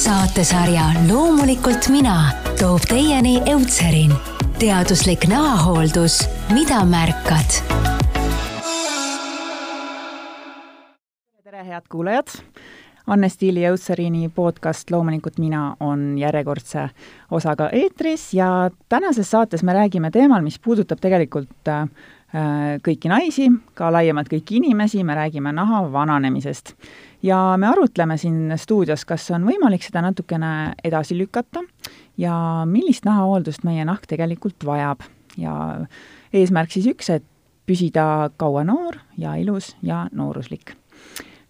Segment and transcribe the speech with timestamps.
[0.00, 2.14] saatesarja Loomulikult mina
[2.60, 4.14] toob teieni Eutserin,
[4.58, 6.22] teaduslik nahahooldus,
[6.54, 7.58] mida märkad.
[11.44, 12.32] tere, head kuulajad!
[13.06, 16.88] Anne Stiili Eutserini podcast Loomulikult mina on järjekordse
[17.30, 21.84] osaga eetris ja tänases saates me räägime teemal, mis puudutab tegelikult äh,
[22.88, 26.76] kõiki naisi, ka laiemalt kõiki inimesi, me räägime naha vananemisest
[27.22, 31.62] ja me arutleme siin stuudios, kas on võimalik seda natukene edasi lükata
[32.18, 32.34] ja
[32.66, 35.04] millist nahahooldust meie nahk tegelikult vajab.
[35.38, 35.54] ja
[36.32, 37.24] eesmärk siis üks, et
[37.66, 40.74] püsida kaua noor ja ilus ja nooruslik.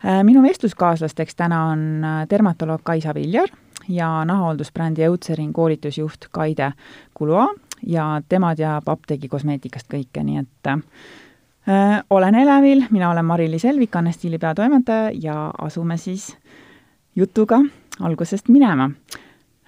[0.05, 3.49] Äh, minu vestluskaaslasteks täna on äh, dermatoloog Kaisa Viljar
[3.89, 6.73] ja nahahooldusbrändi Eutserin koolitusjuht Kaide
[7.15, 7.49] Kulua
[7.87, 10.83] ja tema teab apteegi kosmeetikast kõike, nii et Äh,
[12.11, 16.37] olen elevil, mina olen Mari-Liis Elvik, Anne Stiili peatoimetaja ja asume siis
[17.17, 17.61] jutuga
[18.01, 18.91] algusest minema.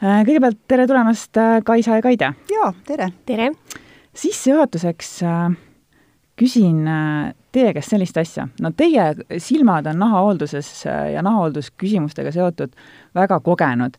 [0.03, 2.33] Äh, kõigepealt tere tulemast, äh, Kaisa ja Kaide!
[2.51, 3.13] jaa, tere!
[3.27, 3.53] tere!
[4.15, 5.21] sissejuhatuseks
[6.37, 6.89] küsin
[7.53, 12.75] teie käest sellist asja, no teie silmad on nahahoolduses ja nahahooldusküsimustega seotud
[13.15, 13.97] väga kogenud.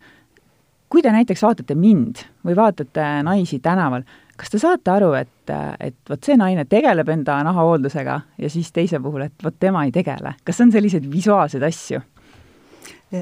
[0.90, 4.04] kui te näiteks vaatate mind või vaatate naisi tänaval,
[4.38, 9.00] kas te saate aru, et, et vot see naine tegeleb enda nahahooldusega ja siis teise
[9.04, 12.02] puhul, et vot tema ei tegele, kas on selliseid visuaalseid asju?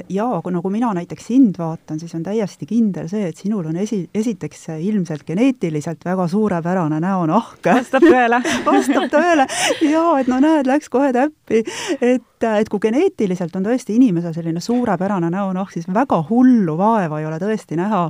[0.08, 3.76] jaa, aga kui mina näiteks sind vaatan, siis on täiesti kindel see, et sinul on
[3.82, 7.60] esi, esiteks ilmselt geneetiliselt väga suurepärane näonahk.
[7.66, 9.46] vastab tõele vastab tõele
[9.84, 11.64] jaa, et no näed, läks kohe täppi,
[12.00, 17.26] et et kui geneetiliselt on tõesti inimesel selline suurepärane näonahk, siis väga hullu vaeva ei
[17.26, 18.04] ole tõesti näha.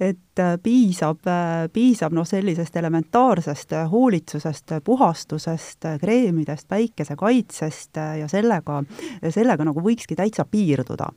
[0.00, 8.82] et äh, piisab, äh, piisab noh, sellisest elementaarsest hoolitsusest, puhastusest, kreemidest, päikesekaitsest ja sellega,
[9.30, 11.10] sellega nagu võikski täitsa piirduda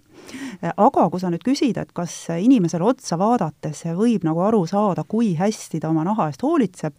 [0.61, 5.33] aga kui sa nüüd küsid, et kas inimesele otsa vaadates võib nagu aru saada, kui
[5.39, 6.97] hästi ta oma naha eest hoolitseb,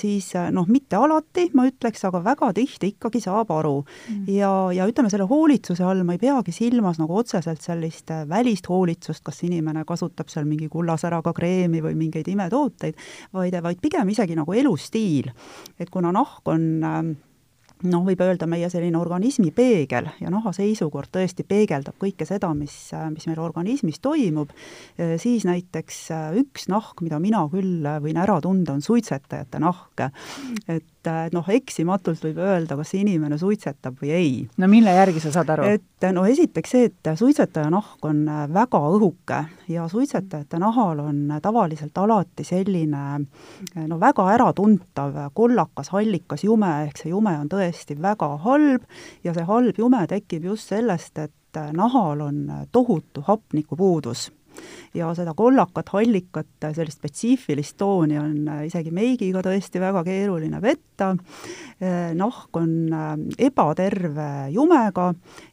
[0.00, 4.24] siis noh, mitte alati, ma ütleks, aga väga tihti ikkagi saab aru mm..
[4.34, 9.24] ja, ja ütleme, selle hoolitsuse all ma ei peagi silmas nagu otseselt sellist välist hoolitsust,
[9.24, 12.98] kas inimene kasutab seal mingi kullasäraga kreemi või mingeid imetooteid,
[13.34, 15.30] vaid, vaid pigem isegi nagu elustiil.
[15.78, 17.00] et kuna nahk on äh,
[17.88, 22.74] noh, võib öelda meie selline organismi peegel ja naha seisukord tõesti peegeldab kõike seda, mis,
[23.14, 24.52] mis meil organismis toimub,
[25.20, 26.00] siis näiteks
[26.40, 30.08] üks nahk, mida mina küll võin ära tunda, on suitsetajate nahk.
[30.68, 34.32] et et noh, eksimatult võib öelda, kas inimene suitsetab või ei.
[34.60, 35.68] no mille järgi sa saad aru?
[35.76, 39.40] et no esiteks see, et suitsetaja nahk on väga õhuke
[39.72, 43.04] ja suitsetajate nahal on tavaliselt alati selline
[43.88, 48.84] no väga äratuntav kollakas, hallikas jume, ehk see jume on tõesti väga halb
[49.24, 52.40] ja see halb jume tekib just sellest, et nahal on
[52.72, 54.30] tohutu hapnikupuudus
[54.94, 61.10] ja seda kollakat, hallikat, sellist spetsiifilist tooni on äh, isegi meigiga tõesti väga keeruline vetta,
[61.82, 63.12] äh, nahk on äh,
[63.48, 65.10] ebaterve jumega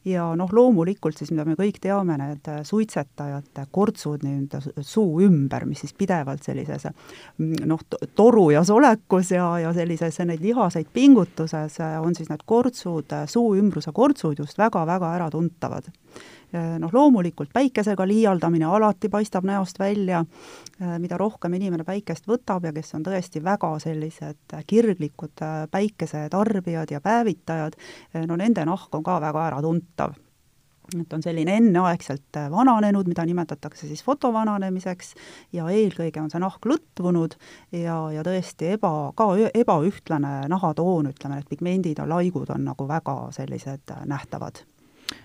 [0.08, 5.82] ja noh, loomulikult siis, mida me kõik teame, need suitsetajate kortsud nii-öelda suu ümber, mis
[5.86, 7.82] siis pidevalt sellises mm, noh,
[8.16, 14.40] torujas olekus ja, ja sellises neid lihaseid pingutuses on siis need kortsud, suu ümbruse kortsud
[14.44, 15.90] just väga-väga äratuntavad
[16.54, 20.24] noh, loomulikult päikesega liialdamine alati paistab näost välja,
[20.82, 26.92] äh, mida rohkem inimene päikest võtab ja kes on tõesti väga sellised kirglikud äh, päikesetarbijad
[26.92, 27.78] ja päevitajad,
[28.16, 30.20] äh, no nende nahk on ka väga äratuntav
[30.92, 35.14] et on selline enneaegselt vananenud, mida nimetatakse siis fotovananemiseks,
[35.56, 37.38] ja eelkõige on see nahk lõtvunud
[37.72, 43.16] ja, ja tõesti eba, ka ebaühtlane nahatoon, ütleme, need pigmendid ja laigud on nagu väga
[43.38, 44.66] sellised nähtavad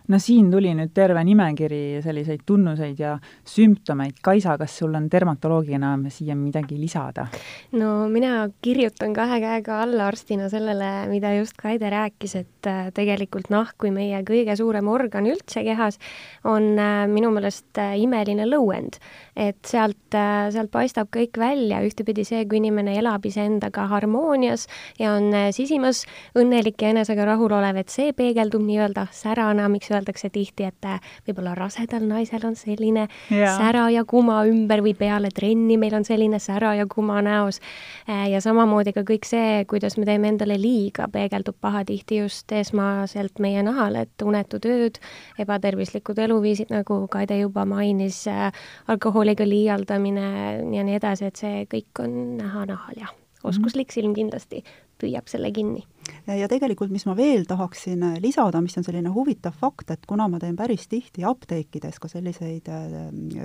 [0.09, 4.21] no siin tuli nüüd terve nimekiri selliseid tunnuseid ja sümptomeid.
[4.23, 7.27] Kaisa, kas sul on dermatoloogina siia midagi lisada?
[7.73, 13.51] no mina kirjutan kahe käega alla arstina sellele, mida just Kaide rääkis, et äh, tegelikult
[13.51, 15.99] nahk kui meie kõige suurem organ üldse kehas
[16.45, 19.01] on äh, minu meelest äh, imeline lõuend.
[19.37, 20.15] et sealt,
[20.51, 24.65] sealt paistab kõik välja, ühtepidi see, kui inimene elab iseendaga harmoonias
[24.99, 26.05] ja on sisimas
[26.39, 31.55] õnnelik ja enesega rahulolev, et see peegeldub nii-öelda särana, miks öeldakse tihti, et äh, võib-olla
[31.59, 33.55] rasedal naisel on selline ja.
[33.57, 37.61] sära ja kuma ümber või peale trenni meil on selline sära ja kuma näos.
[38.09, 43.43] Äh, ja samamoodi ka kõik see, kuidas me teeme endale liiga, peegeldub pahatihti just esmaselt
[43.43, 45.01] meie nahal, et unetud ööd,
[45.43, 48.51] ebatervislikud eluviisid, nagu Kaide juba mainis, äh,
[48.89, 50.27] alkoholiga liialdamine
[50.75, 53.13] ja nii edasi, et see kõik on näha nahal ja
[53.47, 54.63] oskuslik silm kindlasti
[55.01, 55.85] püüab selle kinni
[56.27, 60.27] ja tegelikult, mis ma veel tahaksin äh, lisada, mis on selline huvitav fakt, et kuna
[60.31, 62.97] ma teen päris tihti apteekides ka selliseid äh,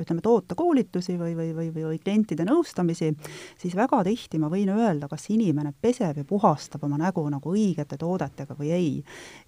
[0.01, 3.11] ütleme, tootekoolitusi või, või, või, või, või klientide nõustamisi,
[3.61, 7.99] siis väga tihti ma võin öelda, kas inimene peseb ja puhastab oma nägu nagu õigete
[8.01, 8.91] toodetega või ei.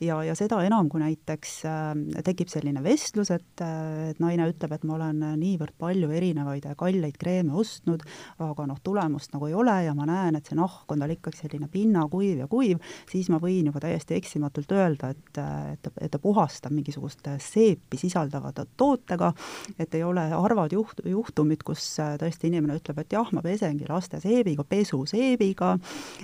[0.03, 1.91] ja, ja seda enam, kui näiteks äh,
[2.25, 7.53] tekib selline vestlus, et, et naine ütleb, et ma olen niivõrd palju erinevaid kalleid kreeme
[7.59, 8.03] ostnud,
[8.43, 11.43] aga noh, tulemust nagu ei ole ja ma näen, et see nahk on tal ikkagi
[11.43, 12.79] selline pinnakuiv ja kuiv,
[13.11, 15.41] siis ma võin juba täiesti eksimatult öelda, et,
[15.73, 19.31] et, et ta puhastab mingisugust seepi sisaldava tootega,
[19.79, 21.85] et ei ole harvad juht-, juhtumid, kus
[22.21, 25.73] tõesti inimene ütleb, et jah, ma pesengi laste seebiga, pesuseebiga,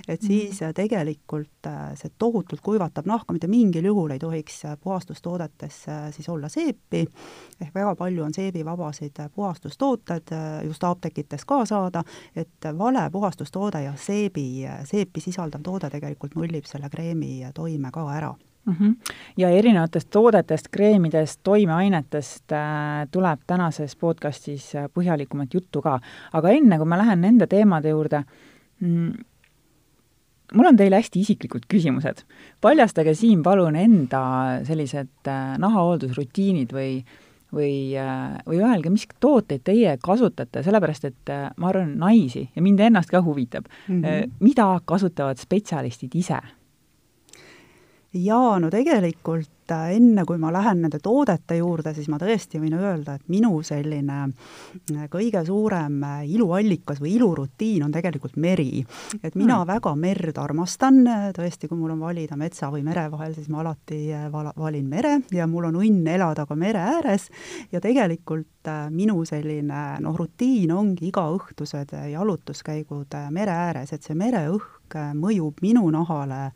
[0.08, 0.76] et siis mm.
[0.76, 5.82] tegelikult see tohutult kuivatab nahka, mitte mingil juhul ei tohiks puhastustoodetes
[6.16, 7.04] siis olla seepi,
[7.60, 10.34] ehk väga palju on seebivabasid puhastustooted
[10.66, 12.04] just apteekides ka saada,
[12.36, 18.34] et vale puhastustoode ja seebi, seepi sisaldav toode tegelikult nullib selle kreemi toime ka ära
[18.66, 18.76] mm.
[18.80, 19.14] -hmm.
[19.36, 26.00] ja erinevatest toodetest, kreemidest, toimeainetest äh, tuleb tänases podcastis äh, põhjalikumat juttu ka.
[26.32, 28.24] aga enne, kui ma lähen nende teemade juurde
[28.80, 29.12] mm,,
[30.54, 32.22] mul on teile hästi isiklikud küsimused.
[32.60, 34.22] paljastage siin palun enda
[34.64, 37.04] sellised äh, nahahooldusrutiinid või
[37.54, 42.80] või, äh, või öelge, mis tooteid teie kasutate, sellepärast et ma arvan, naisi ja mind
[42.80, 44.30] ennast ka huvitab mm, -hmm.
[44.40, 46.38] mida kasutavad spetsialistid ise?
[48.14, 52.74] Jaa, no tegelikult et enne, kui ma lähen nende toodete juurde, siis ma tõesti võin
[52.78, 58.84] öelda, et minu selline äh, kõige suurem äh, iluallikas või ilurutiin on tegelikult meri.
[59.22, 59.66] et mina mm.
[59.68, 61.02] väga merd armastan,
[61.36, 64.88] tõesti, kui mul on valida metsa või mere vahel, siis ma alati äh, vala, valin
[64.88, 67.30] mere ja mul on õnn elada ka mere ääres
[67.72, 68.48] ja tegelikult
[68.92, 76.50] minu selline noh, rutiin ongi igaõhtused jalutuskäigud mere ääres, et see mereõhk mõjub minu nahale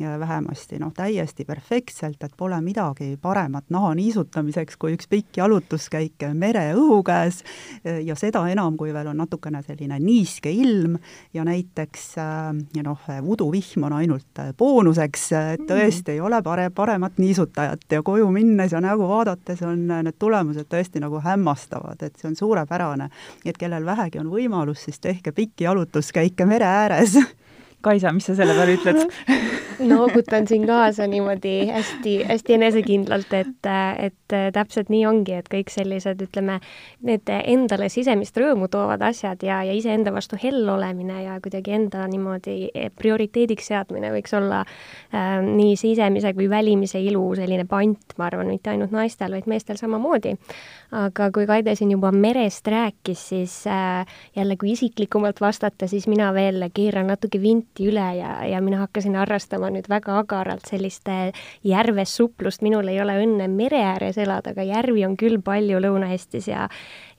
[0.00, 7.02] vähemasti noh, täiesti perfektselt, et pole midagi paremat naha niisutamiseks kui üks pikk jalutuskäik mereõhu
[7.06, 7.42] käes
[7.84, 10.96] ja seda enam, kui veel on natukene selline niiske ilm
[11.34, 15.68] ja näiteks ja noh, uduvihm on ainult boonuseks, et mm.
[15.70, 20.68] tõesti ei ole pare-, paremat niisutajat ja koju minnes ja nägu vaadates on need tulemused
[20.70, 23.08] tõesti nagu hämmastavad, et see on suurepärane.
[23.44, 27.18] et kellel vähegi on võimalus, siis tehke pikki jalutuskäike mere ääres
[27.84, 29.04] Kaisa, mis sa selle peale ütled
[29.90, 36.22] noogutan siin kaasa niimoodi hästi, hästi enesekindlalt, et, et täpselt nii ongi, et kõik sellised,
[36.26, 36.58] ütleme,
[37.04, 42.06] need endale sisemist rõõmu toovad asjad ja, ja iseenda vastu hell olemine ja kuidagi enda
[42.10, 48.50] niimoodi prioriteediks seadmine võiks olla äh, nii sisemise kui välimise ilu selline pant, ma arvan,
[48.50, 50.36] mitte ainult naistel, vaid meestel samamoodi.
[50.94, 54.06] Aga kui Kaide siin juba merest rääkis, siis äh,
[54.36, 59.16] jälle, kui isiklikumalt vastata, siis mina veel keeran natuke vinti üle ja, ja mina hakkasin
[59.18, 61.08] harrastama nüüd väga agaralt sellist
[61.64, 66.48] järves suplust, minul ei ole õnne mere ääres elada, aga järvi on küll palju Lõuna-Eestis
[66.48, 66.68] ja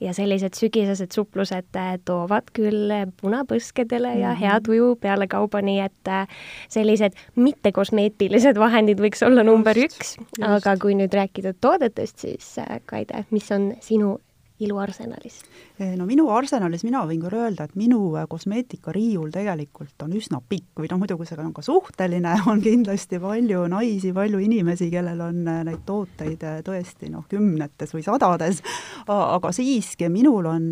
[0.00, 4.40] ja sellised sügisesed suplused äh, toovad küll punapõskedele ja mhm.
[4.42, 6.26] hea tuju pealekauba, nii et äh,
[6.72, 13.24] sellised mittekosmeetilised vahendid võiks olla number üks, aga kui nüüd rääkida toodetest, siis äh, Kaide,
[13.32, 14.18] mis on sinu
[14.60, 15.40] iluarsenalis?
[15.78, 20.40] Eh, no minu arsenalis mina võin küll öelda, et minu äh, kosmeetikariiul tegelikult on üsna
[20.40, 25.20] pikk või noh, muidugi see on ka suhteline, on kindlasti palju naisi, palju inimesi, kellel
[25.26, 28.62] on äh, neid tooteid tõesti noh, kümnetes või sadades,
[29.06, 30.66] aga siiski minul on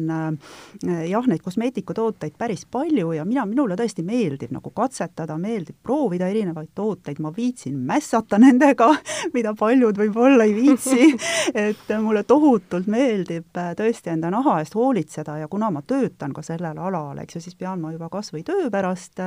[0.84, 6.70] jah, neid kosmeetikatooteid päris palju ja mina, minule tõesti meeldib nagu katsetada, meeldib proovida erinevaid
[6.74, 8.90] tooteid, ma viitsin mässata nendega,
[9.36, 11.10] mida paljud võib-olla ei viitsi.
[11.64, 16.78] Et mulle tohutult meeldib tõesti enda naha eest hoolitseda ja kuna ma töötan ka sellel
[16.78, 19.20] alal, eks ju, siis pean ma juba kas või töö pärast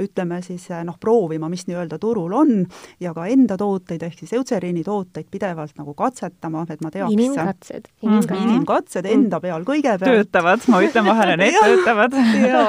[0.00, 2.52] ütleme siis noh, proovima, mis nii-öelda turul on
[3.00, 7.90] ja ka enda tooteid ehk siis Eutseriini tooteid pidevalt nagu katsetama, et ma teaks inimkatsed,
[8.02, 10.04] inimkatsed, inimkatsed enda peal kõigepealt.
[10.10, 12.16] töötavad, ma ütlen vahele, need töötavad.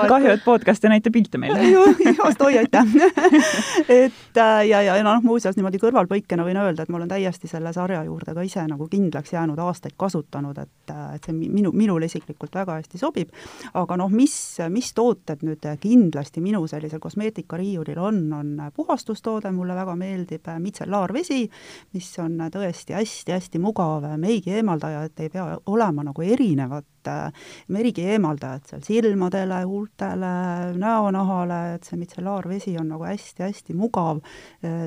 [0.10, 1.62] kahju, et podcast ei näita pilte meile.
[2.19, 2.95] just, oi aitäh
[4.03, 7.74] et ja, ja, ja noh, muuseas niimoodi kõrvalpõikena võin öelda, et ma olen täiesti selle
[7.75, 12.55] sarja juurde ka ise nagu kindlaks jäänud, aastaid kasutanud, et, et see minu, minule isiklikult
[12.55, 13.33] väga hästi sobib,
[13.74, 14.35] aga noh, mis,
[14.74, 21.43] mis tooted nüüd kindlasti minu sellisel kosmeetikariiulil on, on puhastustoode, mulle väga meeldib mitsellaarvesi,
[21.93, 26.85] mis on tõesti hästi-hästi mugav meigi eemaldaja, et ei pea olema nagu erinevat
[27.67, 30.31] merigi eemaldajad seal silmadele, huultele,
[30.81, 34.21] näonahale, et see mitsellaarvesi on nagu hästi-hästi mugav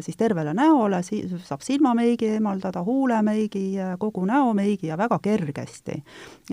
[0.05, 3.65] siis tervele näole, saab silmameigi eemaldada, huulemeigi,
[3.99, 6.03] kogu näomeigi ja väga kergesti.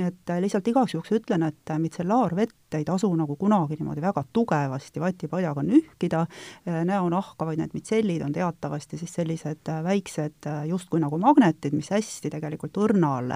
[0.06, 5.64] et lihtsalt igaks juhuks ütlen, et mitsellaarvett ei tasu nagu kunagi niimoodi väga tugevasti vatipadjaga
[5.64, 6.26] nühkida
[6.66, 12.78] näonahka, vaid need mitsellid on teatavasti siis sellised väiksed justkui nagu magnetid, mis hästi tegelikult
[12.84, 13.32] õrnal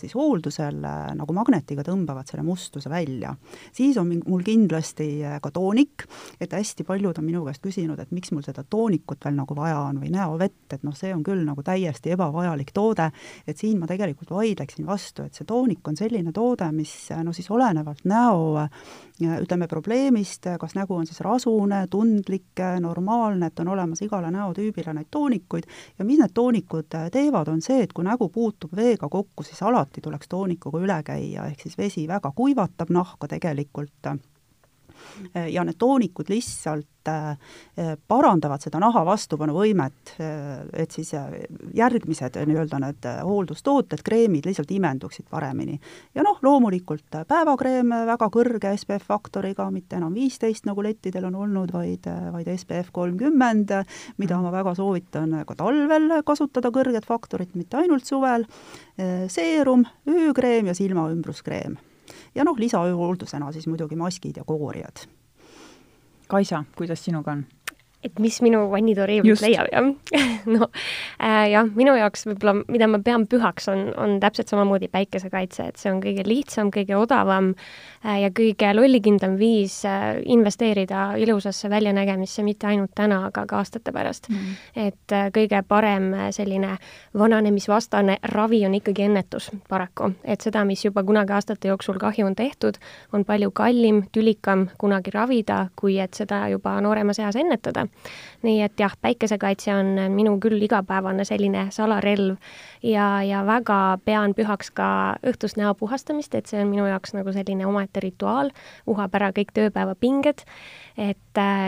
[0.00, 0.80] siis hooldusel
[1.18, 3.34] nagu magnetiga tõmbavad selle mustuse välja.
[3.72, 5.08] siis on mul kindlasti
[5.42, 6.04] ka toonik,
[6.40, 9.80] et hästi paljud on minu käest küsinud, et miks mul seda toonikut veel nagu vaja
[9.86, 13.10] on või näovett, et noh, see on küll nagu täiesti ebavajalik toode,
[13.46, 17.50] et siin ma tegelikult vaidleksin vastu, et see toonik on selline toode, mis no siis
[17.54, 18.68] olenevalt näo
[19.20, 25.10] ütleme, probleemist, kas nägu on siis rasune, tundlik, normaalne, et on olemas igale näotüübile neid
[25.10, 25.66] toonikuid.
[25.98, 30.00] Ja mis need toonikud teevad, on see, et kui nägu puutub veega kokku, siis alati
[30.04, 34.12] tuleks toonikuga üle käia, ehk siis vesi väga kuivatab nahka tegelikult
[35.52, 37.36] ja need toonikud lihtsalt äh,
[38.08, 41.26] parandavad seda naha vastupanuvõimet, äh, et siis äh,
[41.76, 45.78] järgmised nii-öelda need hooldustooted, kreemid lihtsalt imenduksid paremini.
[46.14, 51.72] ja noh, loomulikult päevakreem väga kõrge SPF faktoriga, mitte enam viisteist, nagu lettidel on olnud,
[51.72, 53.74] vaid, vaid SPF kolmkümmend,
[54.18, 58.46] mida ma väga soovitan ka talvel kasutada, kõrget faktorit, mitte ainult suvel,
[59.28, 61.78] seerum, öökreem ja silmaümbruskreem
[62.34, 65.06] ja noh, lisahooldusena siis muidugi maskid ja koorijad.
[66.28, 67.46] Kaisa, kuidas sinuga on?
[68.04, 69.88] Et mis minu vannitooriivilt leiab, jah
[70.54, 70.68] no
[71.18, 75.82] äh, jah, minu jaoks võib-olla, mida ma pean pühaks, on, on täpselt samamoodi päikesekaitse, et
[75.82, 77.50] see on kõige lihtsam, kõige odavam
[78.04, 83.92] äh, ja kõige lollikindlam viis äh, investeerida ilusasse väljanägemisse mitte ainult täna, aga ka aastate
[83.92, 84.36] pärast mm.
[84.36, 84.86] -hmm.
[84.86, 86.76] et äh, kõige parem äh, selline
[87.18, 92.38] vananemisvastane ravi on ikkagi ennetus paraku, et seda, mis juba kunagi aastate jooksul kahju on
[92.38, 92.78] tehtud,
[93.12, 97.87] on palju kallim, tülikam kunagi ravida, kui et seda juba nooremas eas ennetada
[98.42, 102.36] nii et jah, päikesekaitse on minu küll igapäevane selline salarelv
[102.82, 104.90] ja, ja väga pean pühaks ka
[105.26, 108.52] õhtust näo puhastamist, et see on minu jaoks nagu selline omaette rituaal,
[108.86, 110.46] uhab ära kõik tööpäeva pinged
[110.98, 111.18] et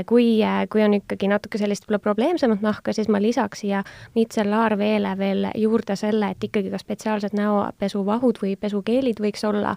[0.06, 3.82] kui, äh, kui on ikkagi natuke sellist võib-olla probleemsemat nahka, siis ma lisaks siia
[4.14, 9.76] mitsellaarveele veel juurde selle, et ikkagi ka spetsiaalsed näopesuvahud või pesukeelid võiks olla,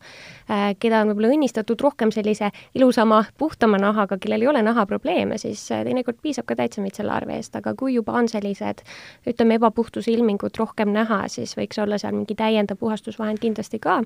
[0.49, 5.65] äh, keda on võib-olla õnnistatud rohkem sellise ilusama, puhtama nahaga, kellel ei ole nahaprobleeme, siis
[5.67, 8.83] teinekord piisab ka täitsa mitsellaarveest, aga kui juba on sellised
[9.27, 14.01] ütleme, ebapuhtuse ilmingud rohkem näha, siis võiks olla seal mingi täiendav puhastusvahend kindlasti ka.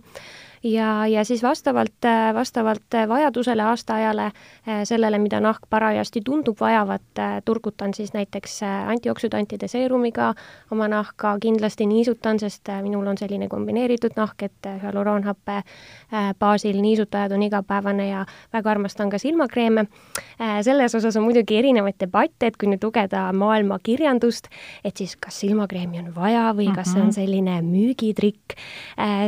[0.64, 4.32] Ja, ja siis vastavalt, vastavalt vajadusele, aastaajale,
[4.90, 10.32] sellele, mida nahk parajasti tundub vajavat, turgutan siis näiteks antioksüdantide seerumiga
[10.74, 15.60] oma nahka, kindlasti niisutan, sest minul on selline kombineeritud nahk, et hüaluroonhappe
[16.40, 19.86] baasil niisutajad on igapäevane ja väga armastan ka silmakreeme.
[20.62, 24.50] selles osas on muidugi erinevaid debatte, et kui nüüd lugeda maailma kirjandust,
[24.84, 27.18] et siis kas silmakreemi on vaja või kas see on mhm.
[27.20, 28.58] selline müügitrikk,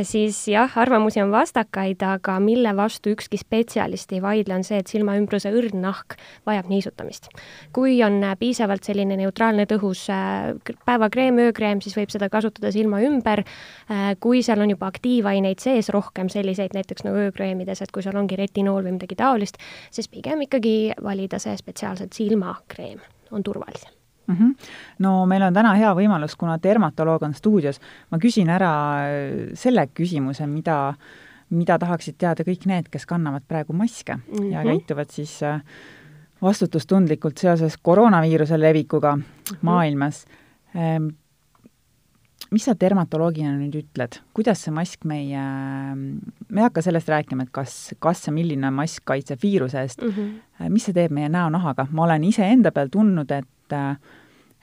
[0.02, 4.90] siis jah, arvamusi on vastakaid, aga mille vastu ükski spetsialist ei vaidle, on see, et
[4.90, 7.28] silmaümbruse õrn nahk vajab niisutamist.
[7.72, 10.54] kui on piisavalt selline neutraalne tõhus äh,
[10.86, 15.88] päevakreem, öökreem, siis võib seda kasutada silma ümber, äh, kui seal on juba aktiivaineid sees
[15.94, 20.46] rohkem, selliseid näiteks nagu öökreemides, et kui seal ongi retinool või midagi taolist, siis pigem
[20.48, 23.92] ikkagi valida see spetsiaalselt silmakreem on turvalisem
[24.30, 24.36] mm.
[24.36, 24.54] -hmm.
[24.98, 27.80] no meil on täna hea võimalus, kuna dermatoloog on stuudios,
[28.10, 28.72] ma küsin ära
[29.04, 30.94] äh, selle küsimuse, mida,
[31.50, 34.52] mida tahaksid teada kõik need, kes kannavad praegu maske mm -hmm.
[34.52, 35.60] ja käituvad siis äh,
[36.42, 39.58] vastutustundlikult seoses koroonaviiruse levikuga mm -hmm.
[39.62, 40.24] maailmas.
[40.76, 41.08] Ähm,
[42.50, 45.42] mis sa dermatoloogina nüüd ütled, kuidas see mask meie,
[46.48, 50.08] me ei hakka sellest rääkima, et kas, kas ja milline mask kaitseb viiruse eest mm,
[50.10, 50.68] -hmm.
[50.68, 53.46] mis see teeb meie näonahaga, ma olen iseenda peal tundnud, et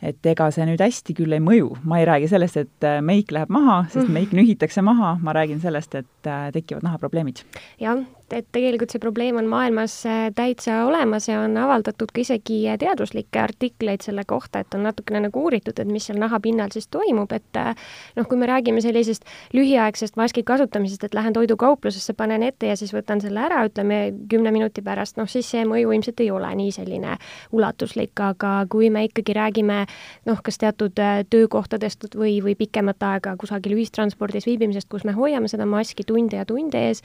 [0.02, 3.32] et ega see nüüd hästi küll ei mõju, ma ei räägi sellest, et äh, meik
[3.34, 4.14] läheb maha, sest mm.
[4.14, 7.42] meik nühitakse maha, ma räägin sellest, et äh, tekivad nahaprobleemid.
[7.82, 8.04] jah,
[8.36, 12.76] et tegelikult see probleem on maailmas äh, täitsa olemas ja on avaldatud ka isegi äh,
[12.80, 17.32] teaduslikke artikleid selle kohta, et on natukene nagu uuritud, et mis seal nahapinnal siis toimub,
[17.32, 17.72] et äh,
[18.18, 19.24] noh, kui me räägime sellisest
[19.56, 24.52] lühiaegsest maski kasutamisest, et lähen toidukauplusesse, panen ette ja siis võtan selle ära, ütleme kümne
[24.52, 27.16] minuti pärast, noh siis see mõju ilmselt ei ole nii selline
[27.56, 29.80] ulatuslik, aga kui me ikkagi räägime
[30.28, 31.00] noh, kas teatud
[31.32, 36.46] töökohtadest või, või pikemat aega kusagil ühistranspordis viibimisest, kus me hoiame seda maski tunde ja
[36.48, 37.04] tunde ees,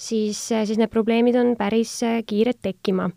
[0.00, 3.10] siis siis need probleemid on päris äh, kiired tekkima.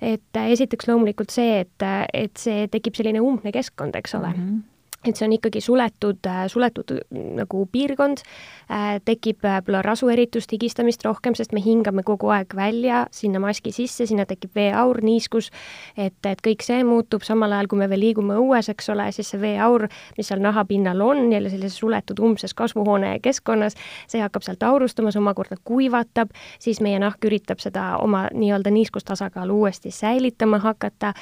[0.00, 4.34] et äh, esiteks loomulikult see, et, äh, et see tekib selline umbne keskkond, eks ole
[4.34, 4.44] mm.
[4.44, 4.71] -hmm
[5.08, 7.00] et see on ikkagi suletud, äh, suletud äh,
[7.38, 8.22] nagu piirkond,
[8.70, 14.06] äh, tekib võib-olla rasueritust, higistamist rohkem, sest me hingame kogu aeg välja sinna maski sisse,
[14.06, 15.50] sinna tekib veeaur, niiskus,
[15.96, 19.32] et, et kõik see muutub, samal ajal kui me veel liigume õues, eks ole, siis
[19.34, 23.74] see veeaur, mis seal nahapinnal on, jälle sellises suletud umbses kasvuhoone keskkonnas,
[24.06, 26.30] see hakkab sealt aurustama, see omakorda kuivatab,
[26.62, 31.12] siis meie nahk üritab seda oma nii-öelda niiskustasakaalu uuesti säilitama hakata,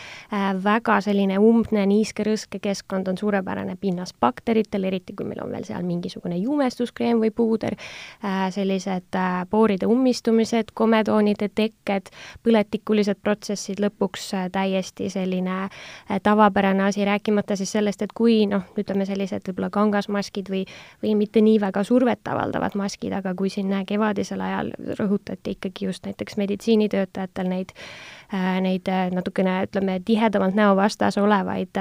[0.65, 5.51] väga selline umbne niiske rõske keskkond on suurepärane suurene pinnas bakteritel, eriti kui meil on
[5.53, 7.77] veel seal mingisugune jumestuskreem või puuder,
[8.25, 12.11] äh, sellised äh, pooride ummistumised, komedoonide tekked,
[12.43, 15.69] põletikulised protsessid, lõpuks äh, täiesti selline
[16.23, 20.65] tavapärane asi, rääkimata siis sellest, et kui noh, ütleme sellised võib-olla kangasmaskid või,
[21.03, 26.07] või mitte nii väga survet avaldavad maskid, aga kui siin kevadisel ajal rõhutati ikkagi just
[26.07, 27.75] näiteks meditsiinitöötajatel neid
[28.33, 31.79] neid natukene, ütleme, tihedamalt näo vastas olevaid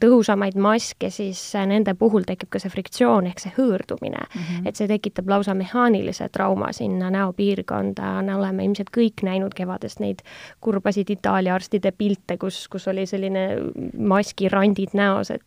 [0.00, 4.40] tõhusamaid maske, siis nende puhul tekib ka see friktsioon ehk see hõõrdumine mm.
[4.40, 4.68] -hmm.
[4.68, 10.22] et see tekitab lausa mehaanilise trauma sinna näopiirkonda, oleme ilmselt kõik näinud kevadest neid
[10.60, 13.48] kurbasid Itaalia arstide pilte, kus, kus oli selline
[13.98, 15.42] maskirandid näos, et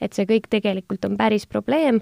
[0.00, 2.00] et see kõik tegelikult on päris probleem.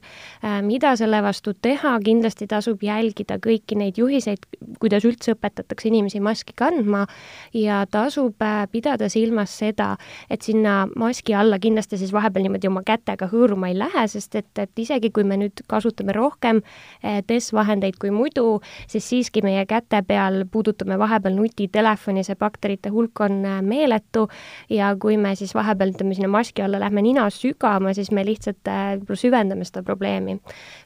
[0.62, 4.46] mida selle vastu teha, kindlasti tasub jälgida kõiki neid juhiseid,
[4.80, 7.06] kuidas üldse õpetatakse inimesi maski kandma
[7.54, 9.96] ja tasub pidada silmas seda,
[10.30, 14.52] et sinna maski alla kindlasti siis vahepeal niimoodi oma kätega hõõruma ei lähe, sest et,
[14.58, 16.62] et isegi kui me nüüd kasutame rohkem
[17.02, 23.44] DES-vahendeid kui muidu, siis siiski meie käte peal puudutame vahepeal nutitelefoni, see bakterite hulk on
[23.44, 24.26] eh, meeletu
[24.72, 28.70] ja kui me siis vahepeal, ütleme, sinna maski alla lähme nina sügama, siis me lihtsalt
[29.14, 30.38] süvendame seda probleemi.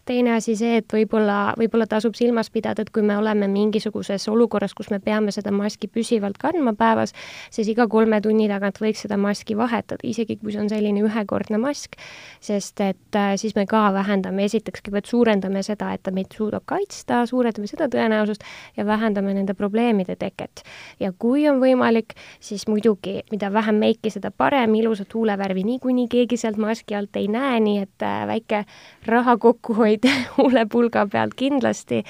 [0.04, 4.75] teine asi see, et võib-olla, võib-olla tasub silmas pidada, et kui me oleme mingisuguses olukorras,
[4.75, 7.14] kus me peame seda maski püsivalt kandma päevas,
[7.52, 11.61] siis iga kolme tunni tagant võiks seda maski vahetada, isegi kui see on selline ühekordne
[11.61, 11.99] mask,
[12.44, 16.64] sest et äh, siis me ka vähendame, esiteks kõigepealt suurendame seda, et ta meid suudab
[16.70, 18.44] kaitsta, suurendame seda tõenäosust
[18.76, 20.64] ja vähendame nende probleemide teket.
[21.00, 26.37] ja kui on võimalik, siis muidugi, mida vähem meiki, seda parem, ilusat huulevärvi niikuinii keegi
[26.40, 28.64] sealt maski alt ei näe, nii et äh, väike
[29.06, 30.06] raha kokkuhoid
[30.38, 32.02] huulepulga pealt kindlasti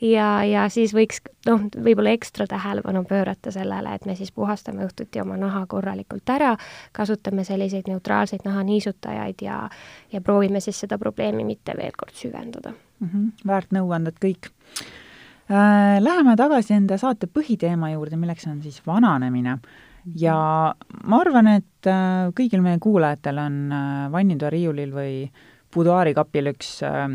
[0.00, 5.20] ja, ja siis võiks noh, võib-olla ekstra tähelepanu pöörata sellele, et me siis puhastame õhtuti
[5.20, 6.56] oma naha korralikult ära,
[6.92, 9.68] kasutame selliseid neutraalseid nahaniisutusi, kasutajaid ja,
[10.12, 13.08] ja proovime siis seda probleemi mitte veel kord süvendada mm.
[13.08, 13.46] -hmm.
[13.46, 14.50] väärt nõuanded kõik
[15.50, 16.00] äh,.
[16.00, 19.58] Läheme tagasi enda saate põhiteema juurde, milleks on siis vananemine.
[20.16, 20.74] ja
[21.04, 25.30] ma arvan, et äh, kõigil meie kuulajatel on äh, vannitoa riiulil või
[25.74, 27.08] buduaarikapil üks äh,,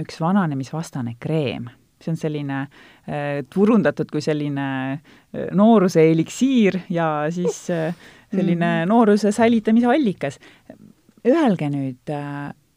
[0.00, 7.62] üks vananemisvastane kreem see on selline äh, turundatud kui selline äh, nooruse eliksiir ja siis
[7.70, 7.94] äh,
[8.30, 8.88] selline mhm.
[8.90, 10.38] nooruse säilitamise allikas
[11.26, 12.12] öelge nüüd,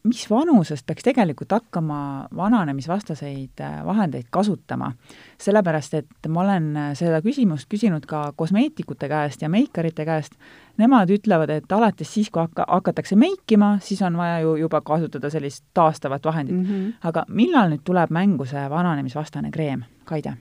[0.04, 1.98] mis vanusest peaks tegelikult hakkama
[2.36, 4.92] vananemisvastaseid äh, vahendeid kasutama?
[5.40, 10.36] sellepärast, et ma olen äh, seda küsimust küsinud ka kosmeetikute käest ja meikarite käest,
[10.78, 15.30] nemad ütlevad, et alates siis, kui hakka, hakatakse meikima, siis on vaja ju juba kasutada
[15.30, 16.64] sellist taastavat vahendit mm.
[16.64, 16.92] -hmm.
[17.02, 20.36] aga millal nüüd tuleb mängu see vananemisvastane kreem, Kaide?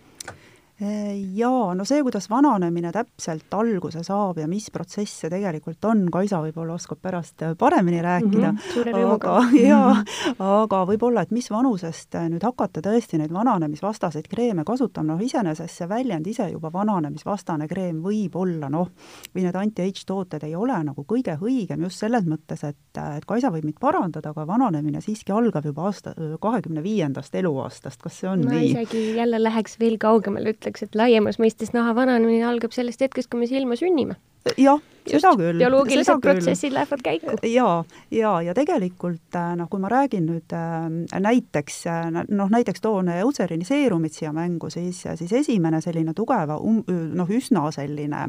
[1.35, 6.41] Jaa, no see, kuidas vananemine täpselt alguse saab ja mis protsess see tegelikult on, Kaisa
[6.43, 8.51] võib-olla oskab pärast paremini rääkida.
[8.51, 9.37] mm, -hmm, aga
[9.69, 10.03] jaa,
[10.39, 15.89] aga võib-olla, et mis vanusest nüüd hakata tõesti neid vananemisvastaseid kreeme kasutama, noh iseenesest see
[15.89, 18.89] väljend ise juba vananemisvastane kreem võib olla noh,
[19.35, 23.51] või need anti-age tooted ei ole nagu kõige õigem just selles mõttes, et, et Kaisa
[23.53, 28.45] võib mind parandada, aga vananemine siiski algab juba aasta, kahekümne viiendast eluaastast, kas see on
[28.45, 28.73] ma nii?
[28.73, 33.29] ma isegi jälle läheks veel kaugemale, ütleks, et laiemas mõistes naha vananemine algab sellest hetkest,
[33.29, 34.17] kui me silma sünnime.
[34.57, 35.59] Jah, seda küll.
[35.59, 37.35] bioloogilised protsessid lähevad käiku.
[37.47, 42.83] jaa, ja, ja tegelikult äh, noh, kui ma räägin nüüd äh, näiteks äh, noh, näiteks
[42.83, 48.25] toon Eucerini seerumit siia mängu, siis, siis esimene selline tugeva um,, noh, üsna selline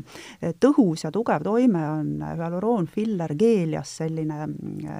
[0.62, 4.48] tõhus ja tugev toime on hüaluroon filler geelias selline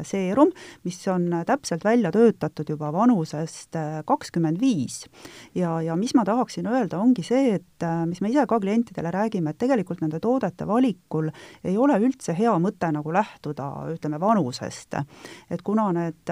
[0.07, 0.53] seerum,
[0.85, 5.05] mis on täpselt välja töötatud juba vanusest kakskümmend viis.
[5.55, 9.53] ja, ja mis ma tahaksin öelda, ongi see, et mis me ise ka klientidele räägime,
[9.53, 10.67] et tegelikult nende toodete
[11.05, 11.31] valikul
[11.65, 14.95] ei ole üldse hea mõte nagu lähtuda, ütleme, vanusest.
[15.51, 16.31] et kuna need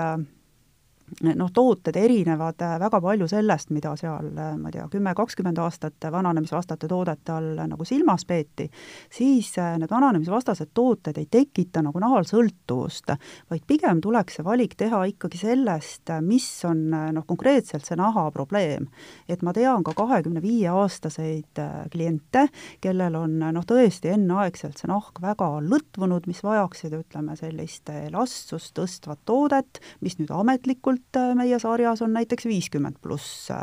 [1.21, 5.59] noh, tooted erinevad äh, väga palju sellest, mida seal, äh, ma ei tea, kümme, kakskümmend
[5.61, 8.69] aastat vananemisvastaste toodete all nagu silmas peeti,
[9.13, 13.13] siis äh, need vananemisvastased tooted ei tekita nagu nahal sõltuvust,
[13.53, 18.89] vaid pigem tuleks see valik teha ikkagi sellest, mis on noh, konkreetselt see naha probleem.
[19.29, 21.61] et ma tean ka kahekümne viie aastaseid
[21.93, 22.47] kliente,
[22.81, 29.21] kellel on noh, tõesti enneaegselt see nahk väga lõtvunud, mis vajaksid, ütleme, sellist elastsust tõstvat
[29.29, 33.59] toodet, mis nüüd ametlikult äh, meie sarjas on näiteks viiskümmend pluss äh,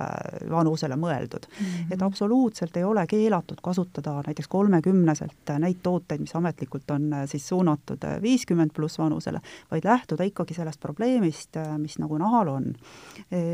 [0.49, 1.65] vanusele mõeldud mm.
[1.65, 1.93] -hmm.
[1.93, 7.47] et absoluutselt ei ole keelatud kasutada näiteks kolmekümneselt neid tooteid, mis ametlikult on äh, siis
[7.47, 12.73] suunatud viiskümmend pluss vanusele, vaid lähtuda ikkagi sellest probleemist, mis nagu nahal on.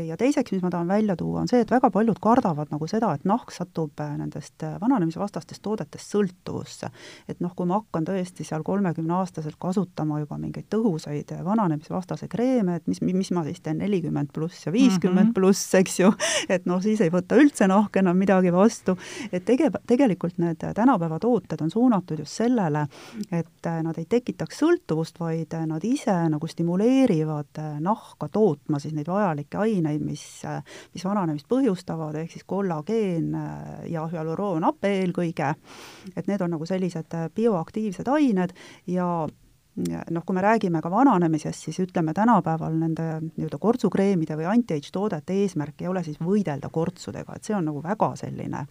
[0.06, 3.14] ja teiseks, mis ma tahan välja tuua, on see, et väga paljud kardavad nagu seda,
[3.14, 6.90] et nahk satub nendest vananemisvastastest toodetest sõltuvusse.
[7.28, 12.86] et noh, kui ma hakkan tõesti seal kolmekümneaastaselt kasutama juba mingeid tõhusaid vananemisvastase kreeme, et
[12.86, 15.34] mis, mis ma siis teen, nelikümmend pluss ja viiskümmend mhm.
[15.36, 16.10] pluss, eks ju,
[16.52, 18.96] et noh, siis ei võta üldse nahk enam midagi vastu,
[19.30, 22.86] et tege-, tegelikult need tänapäeva tooted on suunatud just sellele,
[23.30, 29.60] et nad ei tekitaks sõltuvust, vaid nad ise nagu stimuleerivad nahka tootma siis neid vajalikke
[29.62, 30.24] aineid, mis,
[30.94, 33.32] mis vananemist põhjustavad, ehk siis kollageen
[33.90, 35.54] ja hüaluroonhape eelkõige,
[36.16, 38.54] et need on nagu sellised bioaktiivsed ained
[38.90, 39.08] ja
[39.76, 45.36] noh, kui me räägime ka vananemisest, siis ütleme tänapäeval nende nii-öelda kortsukreemide või anti-age toodete
[45.42, 48.62] eesmärk ei ole siis võidelda kortsudega, et see on nagu väga selline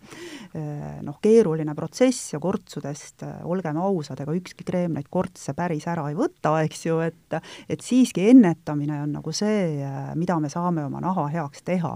[0.57, 5.85] eh, noh, keeruline protsess ja kortsudest, eh, olgem ausad, ega ükski kreem neid kortse päris
[5.91, 7.37] ära ei võta, eks ju, et
[7.69, 11.95] et siiski ennetamine on nagu see, eh, mida me saame oma naha heaks teha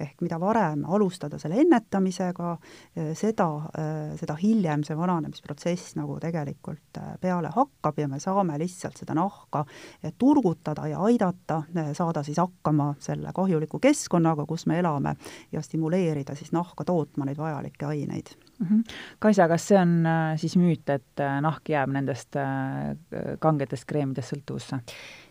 [0.00, 2.52] ehk mida varem alustada selle ennetamisega,
[2.96, 8.58] eh, seda, eh, seda hiljem see vananemisprotsess nagu tegelikult eh, peale hakkab ja me saame
[8.60, 9.64] lihtsalt seda nahka
[10.18, 11.62] turgutada ja aidata
[11.96, 15.16] saada siis hakkama selle kahjuliku keskkonnaga, kus me elame,
[15.52, 18.66] ja stimuleerida siis nahka tootma neid vajalikke aineid mm.
[18.66, 18.96] -hmm.
[19.18, 20.04] Kaisa, kas see on
[20.36, 22.36] siis müüt, et nahk jääb nendest
[23.40, 24.80] kangetest kreemidest sõltuvusse?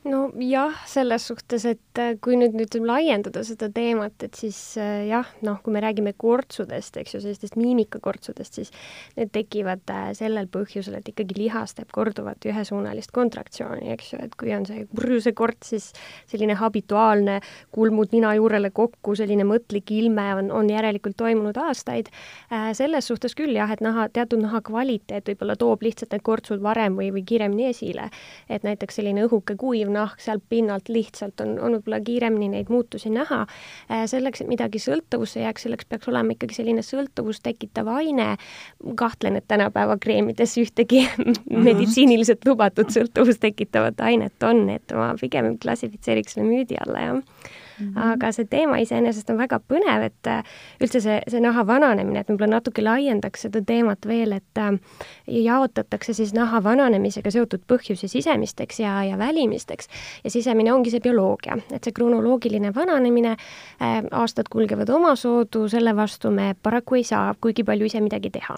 [0.05, 5.27] Nojah, selles suhtes, et äh, kui nüüd, nüüd laiendada seda teemat, et siis äh, jah,
[5.45, 8.71] noh, kui me räägime kortsudest, eks ju, sellistest miimikakortsudest, siis
[9.17, 14.35] need tekivad äh, sellel põhjusel, et ikkagi lihas teeb korduvalt ühesuunalist kontraktsiooni, eks ju, et
[14.37, 15.89] kui on see purjuse korts, siis
[16.29, 17.39] selline habituaalne
[17.75, 22.11] kulmud nina juurele kokku, selline mõtlik ilme on, on järelikult toimunud aastaid.
[22.77, 26.97] selles suhtes küll jah, et naha, teatud naha kvaliteet võib-olla toob lihtsalt need kortsud varem
[26.99, 28.09] või, või kiiremini esile.
[28.49, 33.12] et näiteks selline õhuke kuiv nahk sealt pinnalt lihtsalt on, on võib-olla kiiremini neid muutusi
[33.13, 33.43] näha.
[33.89, 38.36] Äh, selleks, et midagi sõltuvusse jääks, selleks peaks olema ikkagi selline sõltuvust tekitav aine.
[38.95, 41.62] kahtlen, et tänapäeva kreemides ühtegi mhm.
[41.67, 47.93] meditsiiniliselt lubatud sõltuvust tekitavat ainet on, et ma pigem klassifitseeriks selle müüdi alla, jah Mm
[47.93, 48.13] -hmm.
[48.13, 50.43] aga see teema iseenesest on väga põnev, et äh,
[50.81, 54.79] üldse see, see naha vananemine, et võib-olla natuke laiendaks seda teemat veel, et äh,
[55.27, 59.89] jaotatakse siis naha vananemisega seotud põhjusi sisemisteks ja, ja välimisteks.
[60.23, 66.31] ja sisemine ongi see bioloogia, et see kronoloogiline vananemine äh,, aastad kulgevad omasoodu, selle vastu
[66.31, 68.57] me paraku ei saa kuigi palju ise midagi teha.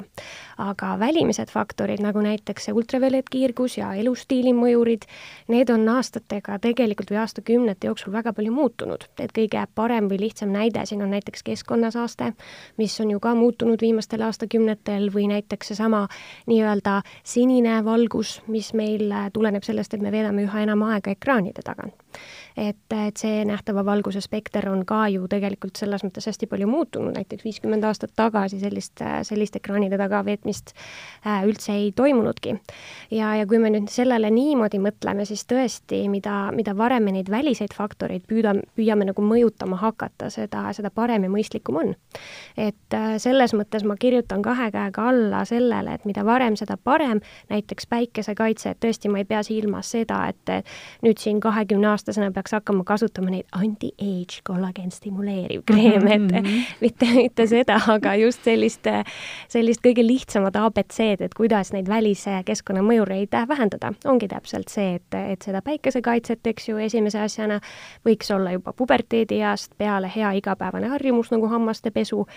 [0.57, 5.05] aga välimised faktorid, nagu näiteks see ultraviolettkiirgus ja elustiili mõjurid,
[5.47, 10.51] need on aastatega tegelikult või aastakümnete jooksul väga palju muutunud et kõige parem või lihtsam
[10.53, 12.31] näide siin on näiteks keskkonnasaaste,
[12.77, 16.07] mis on ju ka muutunud viimastel aastakümnetel või näiteks seesama
[16.47, 22.06] nii-öelda sinine valgus, mis meil tuleneb sellest, et me veedame üha enam aega ekraanide tagant
[22.57, 27.13] et, et see nähtava valguse spekter on ka ju tegelikult selles mõttes hästi palju muutunud,
[27.15, 32.57] näiteks viiskümmend aastat tagasi sellist, sellist ekraanide taga veetmist äh, üldse ei toimunudki.
[33.11, 37.29] ja, ja kui me nüüd sellele niimoodi mõtleme, siis tõesti, mida, mida varem me neid
[37.31, 41.95] väliseid faktoreid püüda, püüame nagu mõjutama hakata, seda, seda parem ja mõistlikum on.
[42.57, 47.21] et äh, selles mõttes ma kirjutan kahe käega alla sellele, et mida varem, seda parem,
[47.53, 50.65] näiteks päikesekaitse, et tõesti, ma ei pea silmas seda, et
[51.03, 56.61] nüüd siin kahekümneaastasena peaks peaks hakkama kasutama neid anti-age kollageen stimuleeriv kreem, et mm -hmm.
[56.81, 58.87] mitte, mitte seda, aga just sellist,
[59.47, 63.93] sellist kõige lihtsamat abc-d, et kuidas neid välise keskkonnamõjureid vähendada.
[64.05, 67.59] ongi täpselt see, et, et seda päikesekaitset, eks ju, esimese asjana
[68.05, 72.27] võiks olla juba puberteedieast peale hea igapäevane harjumus nagu hammaste pesu.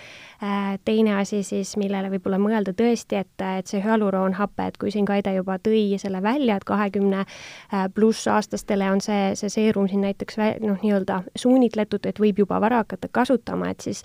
[0.43, 5.05] Äh, teine asi siis, millele võib-olla mõelda tõesti, et, et see hüaluroonhape, et kui siin
[5.05, 10.01] Kaide juba tõi selle välja, et kahekümne äh, pluss aastastele on see, see seerum siin
[10.05, 14.03] näiteks noh, nii-öelda suunitletud, et võib juba vara hakata kasutama, et siis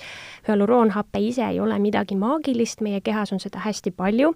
[0.47, 4.33] hüaluroonhape ise ei ole midagi maagilist, meie kehas on seda hästi palju.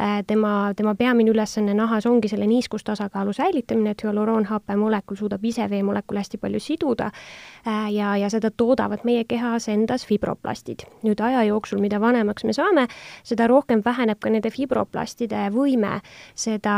[0.00, 5.66] Äh, tema, tema peamine ülesanne nahas ongi selle niiskustasakaalu säilitamine, et hüaluroonhape molekul suudab ise
[5.70, 10.86] veemolekule hästi palju siduda äh, ja, ja seda toodavad meie kehas endas fibroplastid.
[11.04, 12.86] nüüd aja jooksul, mida vanemaks me saame,
[13.24, 16.00] seda rohkem väheneb ka nende fibroplastide võime
[16.34, 16.76] seda,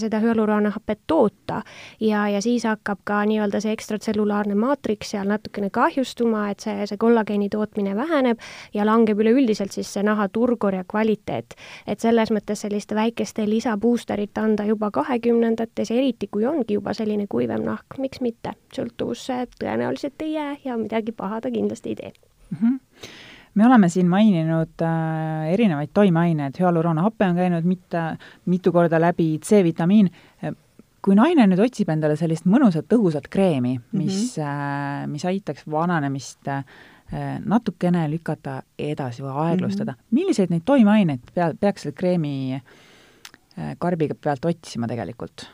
[0.00, 1.62] seda hüaluroonhapet toota
[2.00, 7.00] ja, ja siis hakkab ka nii-öelda see ekstratsellulaarne maatriks seal natukene kahjustuma, et see, see
[7.00, 8.40] kollageeni tootmine väheneb
[8.74, 11.54] ja langeb üleüldiselt siis see naha turgur ja kvaliteet.
[11.86, 17.64] et selles mõttes selliste väikeste lisabuusterit anda juba kahekümnendates, eriti kui ongi juba selline kuivem
[17.64, 22.12] nahk, miks mitte, sõltuvusse tõenäoliselt ei jää ja midagi paha ta kindlasti ei tee
[22.50, 22.56] mm.
[22.56, 22.78] -hmm
[23.54, 28.02] me oleme siin maininud äh, erinevaid toimeaineid, hüaluroonhape on käinud mitte,
[28.46, 30.10] mitu korda läbi, C-vitamiin,
[31.04, 35.12] kui naine nüüd otsib endale sellist mõnusat tõhusat kreemi, mis mm, -hmm.
[35.14, 36.64] mis aitaks vananemist äh,
[37.44, 40.18] natukene lükata edasi või aeglustada mm, -hmm.
[40.20, 45.48] milliseid neid toimeaineid pea, peaks selle kreemi äh, karbiga pealt otsima tegelikult?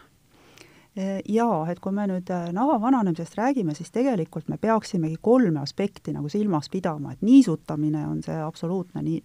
[0.97, 6.31] Jaa, et kui me nüüd naha vananemisest räägime, siis tegelikult me peaksimegi kolme aspekti nagu
[6.33, 9.19] silmas pidama, et niisutamine on see absoluutne nii,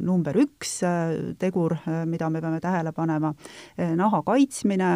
[0.00, 0.78] number üks
[1.40, 1.76] tegur,
[2.08, 3.34] mida me peame tähele panema,
[3.76, 4.94] naha kaitsmine,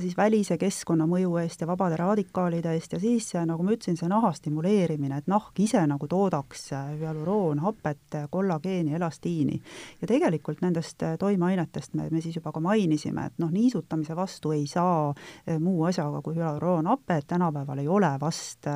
[0.00, 4.30] siis välise keskkonnamõju eest ja vabade radikaalide eest ja siis, nagu ma ütlesin, see naha
[4.36, 6.68] stimuleerimine, et nahk ise nagu toodaks
[7.00, 9.60] hüaluroonhapet, kollageeni, elastiini.
[10.00, 14.66] ja tegelikult nendest toimeainetest me, me siis juba ka mainisime, et noh, niisutamise vastu ei
[14.66, 15.14] saa
[15.60, 18.68] muu asjaga kui hüaluroonhape, et tänapäeval ei ole vast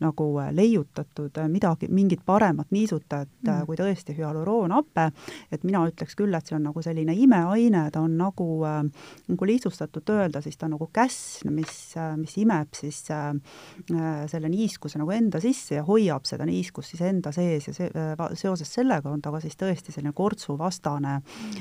[0.00, 3.66] nagu leiutatud midagi, mingit paremat niisutajat mm.
[3.66, 5.10] kui tõesti hüaluroonhape,
[5.52, 8.48] et mina ütleks küll, et see on nagu selline imeaine, ta on nagu,
[9.28, 13.34] nagu lihtsustatult öelda, siis siis ta nagu käsn, mis, mis imeb siis äh,
[14.30, 18.22] selle niiskuse nagu enda sisse ja hoiab seda niiskust siis enda sees ja see, äh,
[18.34, 21.18] seoses sellega on ta ka siis tõesti selline kortsuvastane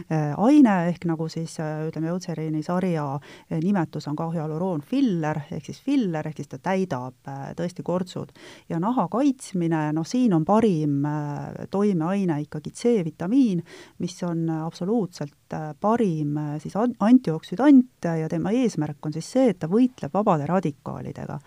[0.07, 6.27] äh, aine, ehk nagu siis ütleme, Eutseriini sarja nimetus on ka hüaluroonfiller, ehk siis filler,
[6.29, 7.27] ehk siis ta täidab
[7.57, 8.31] tõesti kortsud.
[8.69, 11.03] ja naha kaitsmine, noh siin on parim
[11.71, 13.63] toimeaine ikkagi C-vitamiin,
[13.99, 19.67] mis on absoluutselt parim siis antioksüdant ja tema eesmärk eesmärk on siis see, et ta
[19.67, 21.39] võitleb vabade radikaalidega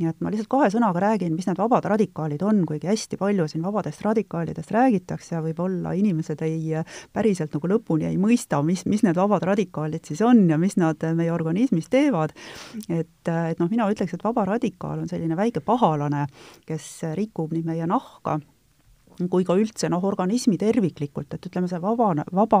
[0.00, 3.44] nii et ma lihtsalt kahe sõnaga räägin, mis need vabad radikaalid on, kuigi hästi palju
[3.50, 6.70] siin vabadest radikaalidest räägitakse ja võib-olla inimesed ei,
[7.12, 11.04] päriselt nagu lõpuni ei mõista, mis, mis need vabad radikaalid siis on ja mis nad
[11.18, 12.32] meie organismis teevad.
[12.88, 16.24] et, et noh, mina ütleks, et vaba radikaal on selline väike pahalane,
[16.64, 16.88] kes
[17.20, 18.38] rikub nii meie nahka,
[19.28, 22.60] kui ka üldse noh, organismi terviklikult, et ütleme, see vaba, vaba,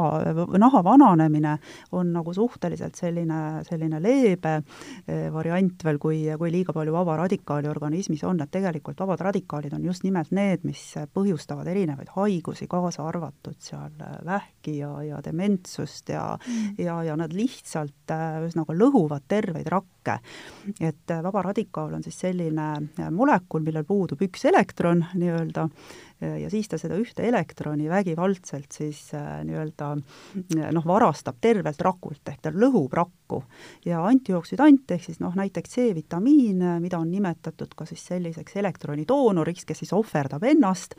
[0.60, 1.56] naha vananemine
[1.96, 7.70] on nagu suhteliselt selline, selline leebe eh, variant veel, kui, kui liiga palju vaba radikaali
[7.70, 10.82] organismis on, et tegelikult vabad radikaalid on just nimelt need, mis
[11.14, 13.94] põhjustavad erinevaid haigusi, kaasa arvatud seal
[14.26, 16.74] vähki ja, ja dementsust ja mm.
[16.84, 20.18] ja, ja nad lihtsalt eh, ühesõnaga lõhuvad terveid rakke.
[20.80, 22.68] et vaba radikaal on siis selline
[23.14, 25.66] molekul, millel puudub üks elektron nii-öelda,
[26.20, 32.22] ja siis ta seda ühte elektroni vägivaldselt siis äh, nii-öelda äh, noh, varastab tervelt rakult,
[32.28, 33.42] ehk ta lõhub rakku.
[33.86, 39.64] ja antijooksüdant ehk siis noh, näiteks C-vitamiin, äh, mida on nimetatud ka siis selliseks elektronitoonoriks,
[39.64, 40.96] kes siis ohverdab ennast,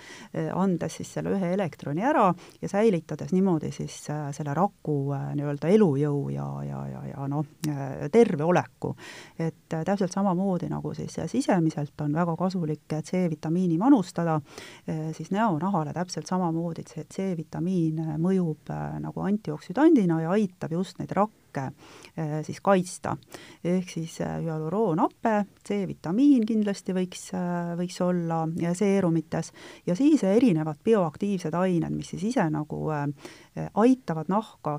[0.56, 2.30] andes siis selle ühe elektroni ära
[2.62, 7.46] ja säilitades niimoodi siis selle raku nii-öelda elujõu ja, ja, ja, ja noh,
[8.12, 8.96] terve oleku.
[9.40, 14.40] et täpselt samamoodi nagu siis sisemiselt on väga kasulik C-vitamiini manustada,
[15.14, 21.14] siis näonahale täpselt samamoodi, et see C-vitamiin mõjub äh, nagu antioksüdandina ja aitab just neid
[21.18, 23.18] rakke äh, siis kaitsta.
[23.64, 27.30] ehk siis äh, hüaluroonhape, C-vitamiin kindlasti võiks,
[27.78, 28.44] võiks olla
[28.78, 29.52] seerumites
[29.86, 32.80] ja siis erinevad bioaktiivsed ained, mis siis ise nagu
[33.74, 34.78] aitavad nahka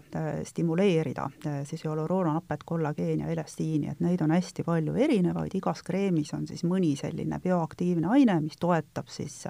[0.49, 1.29] stimuleerida,
[1.69, 6.65] siis hüaluroonhapet, kollageeni ja elastiini, et neid on hästi palju erinevaid, igas kreemis on siis
[6.65, 9.45] mõni selline bioaktiivne aine, mis toetab siis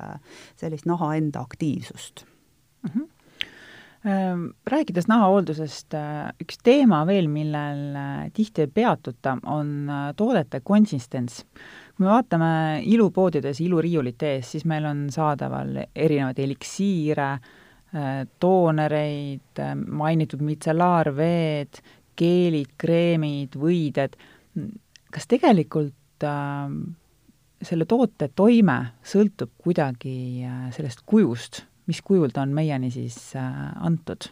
[0.57, 2.91] sellist naha enda aktiivsust mm.
[2.91, 3.12] -hmm
[4.05, 11.45] rääkides nahahooldusest, äh, üks teema veel, millel äh, tihti ei peatuta, on äh, toodete konsistents.
[11.93, 17.35] kui me vaatame ilupoodides iluriiulite ees, siis meil on saadaval erinevaid eliksiire,
[18.41, 21.83] toonereid, mainitud mitsellaarveed,
[22.17, 24.17] geelid, kreemid, võided,
[25.13, 26.73] kas tegelikult äh,
[27.63, 34.31] selle toote toime sõltub kuidagi sellest kujust, mis kujul ta on meieni siis äh, antud?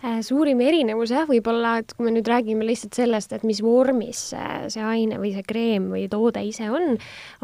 [0.00, 4.30] Äh, suurim erinevus jah, võib-olla, et kui me nüüd räägime lihtsalt sellest, et mis vormis
[4.32, 6.94] see aine või see kreem või toode ise on,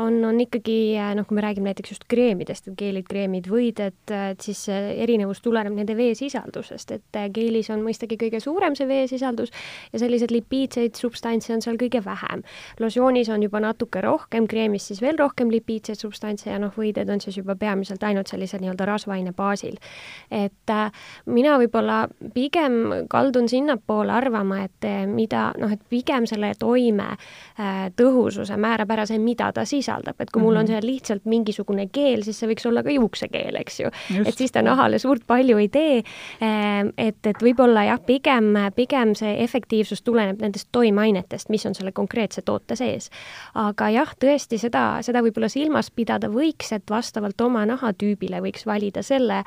[0.00, 4.40] on, on ikkagi noh, kui me räägime näiteks just kreemidest, geelid, kreemid, võid, et, et
[4.40, 9.52] siis erinevus tuleneb nende veesisaldusest, et geelis on mõistagi kõige suurem see veesisaldus
[9.92, 12.40] ja selliseid lipiidseid substantse on seal kõige vähem.
[12.80, 17.20] losjoonis on juba natuke rohkem, kreemis siis veel rohkem lipiidseid substantse ja noh, võided on
[17.20, 19.76] siis juba peamiselt ainult sellise nii-öelda rasvaine baasil.
[20.32, 20.88] et äh,
[21.28, 22.06] mina võib-olla
[22.46, 28.92] pigem kaldun sinnapoole arvama, et eh, mida noh, et pigem selle toime eh, tõhususe määrab
[28.94, 30.74] ära see, mida ta sisaldab, et kui mul on mhm.
[30.74, 33.92] seal lihtsalt mingisugune keel, siis see võiks olla ka juuksekeel, eks ju.
[34.22, 35.96] et siis ta nahale suurt palju ei tee.
[36.40, 41.92] Eh, et, et võib-olla jah, pigem, pigem see efektiivsus tuleneb nendest toimeainetest, mis on selle
[41.96, 43.10] konkreetse toote sees.
[43.58, 49.02] aga jah, tõesti seda, seda võib-olla silmas pidada võiks, et vastavalt oma nahatüübile võiks valida
[49.06, 49.42] selle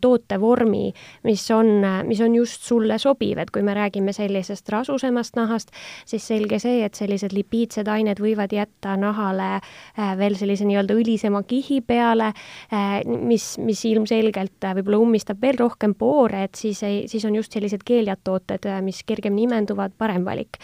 [0.00, 0.92] toote vormi,
[1.26, 5.72] mis on, mis on just sulle sobiv, et kui me räägime sellisest rasusemast nahast,
[6.06, 11.42] siis selge see, et sellised lipiidsed ained võivad jätta nahale äh, veel sellise nii-öelda õlisema
[11.46, 12.32] kihi peale,
[12.72, 17.36] äh, mis, mis ilmselgelt äh, võib-olla ummistab veel rohkem poore, et siis ei, siis on
[17.38, 20.58] just sellised keeljad tooted, mis kergemini imenduvad, parem valik.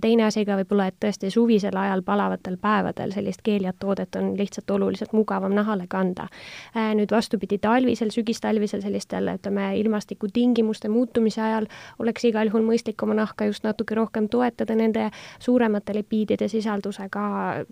[0.00, 4.70] teine asi ka võib-olla, et tõesti suvisel ajal palavatel päevadel sellist keeljat toodet on lihtsalt
[4.70, 6.28] oluliselt mugavam nahale kanda.
[6.74, 13.48] nüüd vastupidi, talvisel, sügistalvisel sellistel, ütleme, ilmastikutingimuste muutumise ajal oleks igal juhul mõistlik oma nahka
[13.48, 17.26] just natuke rohkem toetada nende suuremate lipiidide sisaldusega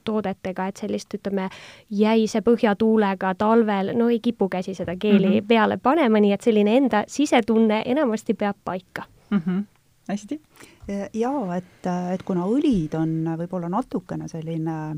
[0.04, 1.48] toodetega, et sellist, ütleme,
[1.90, 5.48] jäise põhjatuulega talvel, no ei kipu käsi seda keeli mm -hmm.
[5.48, 9.38] peale panema, nii et selline enda sisetunne enamasti peab paika mm.
[9.46, 9.62] -hmm.
[10.08, 10.40] hästi.
[11.14, 14.96] jaa, et, et kuna õlid on võib-olla natukene selline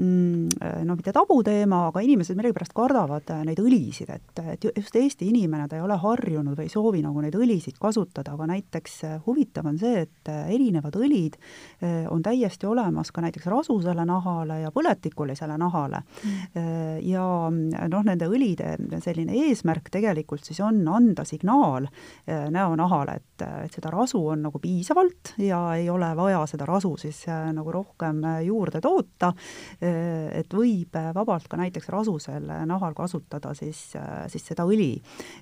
[0.00, 4.64] äh, Mm, äh, no mitte tabuteema, aga inimesed millegipärast kardavad äh, neid õlisid, et, et
[4.70, 8.46] just Eesti inimene, ta ei ole harjunud või ei soovi nagu neid õlisid kasutada, aga
[8.48, 11.36] näiteks äh, huvitav on see, et erinevad õlid
[12.12, 16.02] on täiesti olemas ka näiteks rasusele nahale ja põletikulisele nahale.
[16.24, 16.98] Mm..
[17.06, 21.88] ja noh, nende õlide selline eesmärk tegelikult siis on anda signaal
[22.26, 27.24] näonahale, et, et seda rasu on nagu piisavalt ja ei ole vaja seda rasu siis
[27.28, 29.32] nagu rohkem juurde toota
[30.40, 33.80] et võib vabalt ka näiteks rasusel nahal kasutada siis,
[34.32, 34.92] siis seda õli.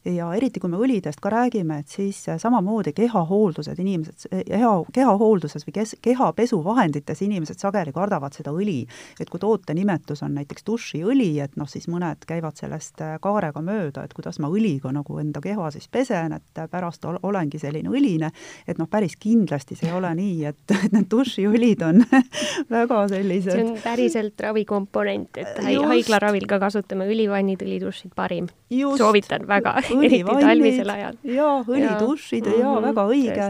[0.04, 5.76] ja eriti, kui me õlidest ka räägime, et siis samamoodi kehahooldused, inimesed, keha, kehahoolduses või
[5.80, 8.86] kes, kehapesuvahendites inimesed sageli kardavad seda õli.
[9.20, 14.04] et kui toote nimetus on näiteks dušiõli, et noh, siis mõned käivad sellest kaarega mööda,
[14.04, 18.30] et kuidas ma õliga nagu enda keha siis pesen, et pärast olengi selline õline,
[18.66, 22.04] et noh, päris kindlasti see ei ole nii, et, et need dušiõlid on
[22.76, 28.48] väga sellised see on päriselt lihtsalt ravikomponent, et haiglaravil ka kasutame õlivannid, õlidušid parim.
[28.70, 31.16] soovitan väga, eriti talvisel ajal.
[31.24, 33.46] jaa, õlidušid ja, ja mm -hmm, väga õige,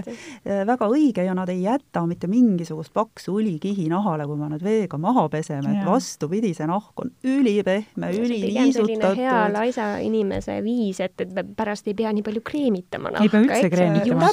[0.46, 4.62] äh, väga õige ja nad ei jäta mitte mingisugust paksu õlikihi nahale, kui me need
[4.62, 9.16] veega maha peseme, et vastupidi, see nahk on ülipehme, üliniisutatud.
[9.16, 13.24] hea laisa inimese viis, et, et pärast ei pea nii palju kreemitama nahka.
[13.24, 14.30] ei pea üldse kreemitama.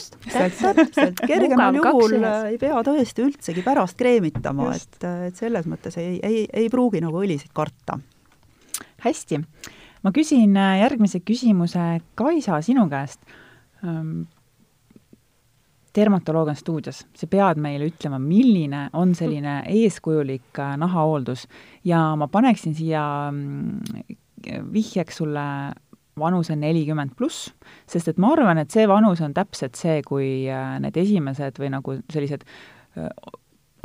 [0.76, 6.35] täpselt, kergemal juhul ei pea tõesti üldsegi pärast kreemitama, et, et selles mõttes ei, ei,
[6.36, 8.00] ei, ei pruugi nagu õlisid karta.
[9.06, 9.40] hästi,
[10.04, 13.22] ma küsin äh, järgmise küsimuse, Kaisa, sinu käest.
[15.96, 21.46] dermatoloog on stuudios, sa pead meile ütlema, milline on selline eeskujulik äh, nahahooldus
[21.86, 24.18] ja ma paneksin siia mm,
[24.74, 25.46] vihjeks sulle
[26.20, 27.52] vanuse nelikümmend pluss,
[27.88, 31.72] sest et ma arvan, et see vanus on täpselt see, kui äh, need esimesed või
[31.78, 32.48] nagu sellised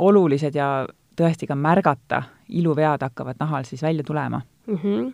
[0.01, 4.75] olulised ja tõesti ka märgata iluvead hakkavad nahal siis välja tulema mm.
[4.75, 5.13] -hmm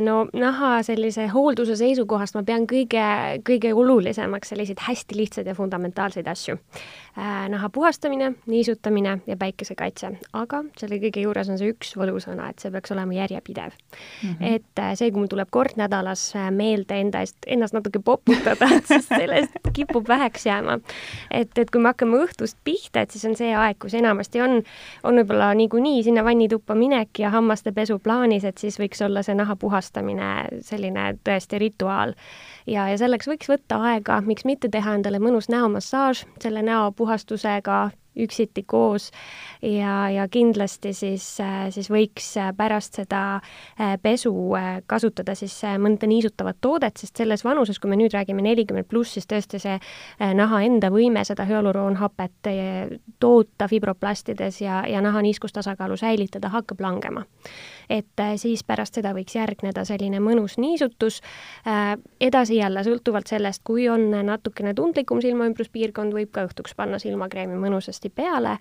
[0.00, 3.02] no naha sellise hoolduse seisukohast ma pean kõige,
[3.46, 6.56] kõige olulisemaks selliseid hästi lihtsaid ja fundamentaalseid asju.
[7.18, 12.60] Äh, naha puhastamine, niisutamine ja päikesekaitse, aga selle kõige juures on see üks võlusõna, et
[12.60, 14.34] see peaks olema järjepidev mm.
[14.34, 14.54] -hmm.
[14.54, 18.68] et äh, see, kui mul tuleb kord nädalas äh, meelde enda eest, ennast natuke poputada,
[18.88, 20.78] siis sellest kipub väheks jääma.
[21.30, 24.60] et, et kui me hakkame õhtust pihta, et siis on see aeg, kus enamasti on,
[25.02, 29.34] on võib-olla niikuinii sinna vannituppa minek ja hammaste pesu plaanis, et siis võiks olla see
[29.34, 32.14] naha puhastamine selline tõesti rituaal.
[32.66, 38.62] Ja, ja selleks võiks võtta aega, miks mitte teha endale mõnus näomassaaž selle näopuhastusega üksiti
[38.62, 39.10] koos.
[39.62, 41.26] Ja, ja kindlasti siis,
[41.70, 47.44] siis võiks pärast seda äh, pesu äh, kasutada siis äh, mõnda niisutavat toodet, sest selles
[47.44, 49.78] vanuses, kui me nüüd räägime nelikümmend pluss, siis tõesti see
[50.36, 52.50] naha enda võime seda hüaluroonhapet
[53.20, 57.24] toota fibroplastides ja, ja naha niiskustasakaalu säilitada hakkab langema
[57.90, 61.20] et siis pärast seda võiks järgneda selline mõnus niisutus.
[62.20, 68.10] edasi jälle, sõltuvalt sellest, kui on natukene tundlikum silmaümbruspiirkond, võib ka õhtuks panna silmakreemi mõnusasti
[68.10, 68.58] peale.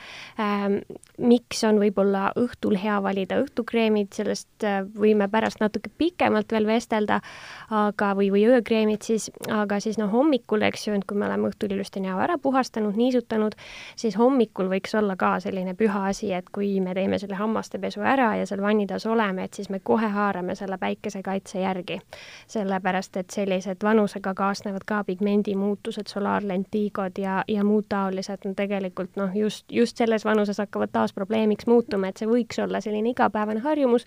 [1.17, 4.65] miks on võib-olla õhtul hea valida õhtukreemid, sellest
[4.99, 7.21] võime pärast natuke pikemalt veel vestelda,
[7.69, 11.49] aga, või, või öökreemid siis, aga siis noh, hommikul, eks ju, et kui me oleme
[11.49, 13.55] õhtul ilusti näo ära puhastanud, niisutanud,
[13.99, 18.33] siis hommikul võiks olla ka selline püha asi, et kui me teeme selle hammastepesu ära
[18.39, 21.99] ja seal vannitoas oleme, et siis me kohe haarame selle päikesekaitse järgi.
[22.47, 29.35] sellepärast, et sellised vanusega kaasnevad ka pigmendimuutused, solaarlentiigod ja, ja muud taolised, no tegelikult noh,
[29.35, 34.05] just, just selles vanuses hakkavad taas probleemiks muutuma, et see võiks olla selline igapäevane harjumus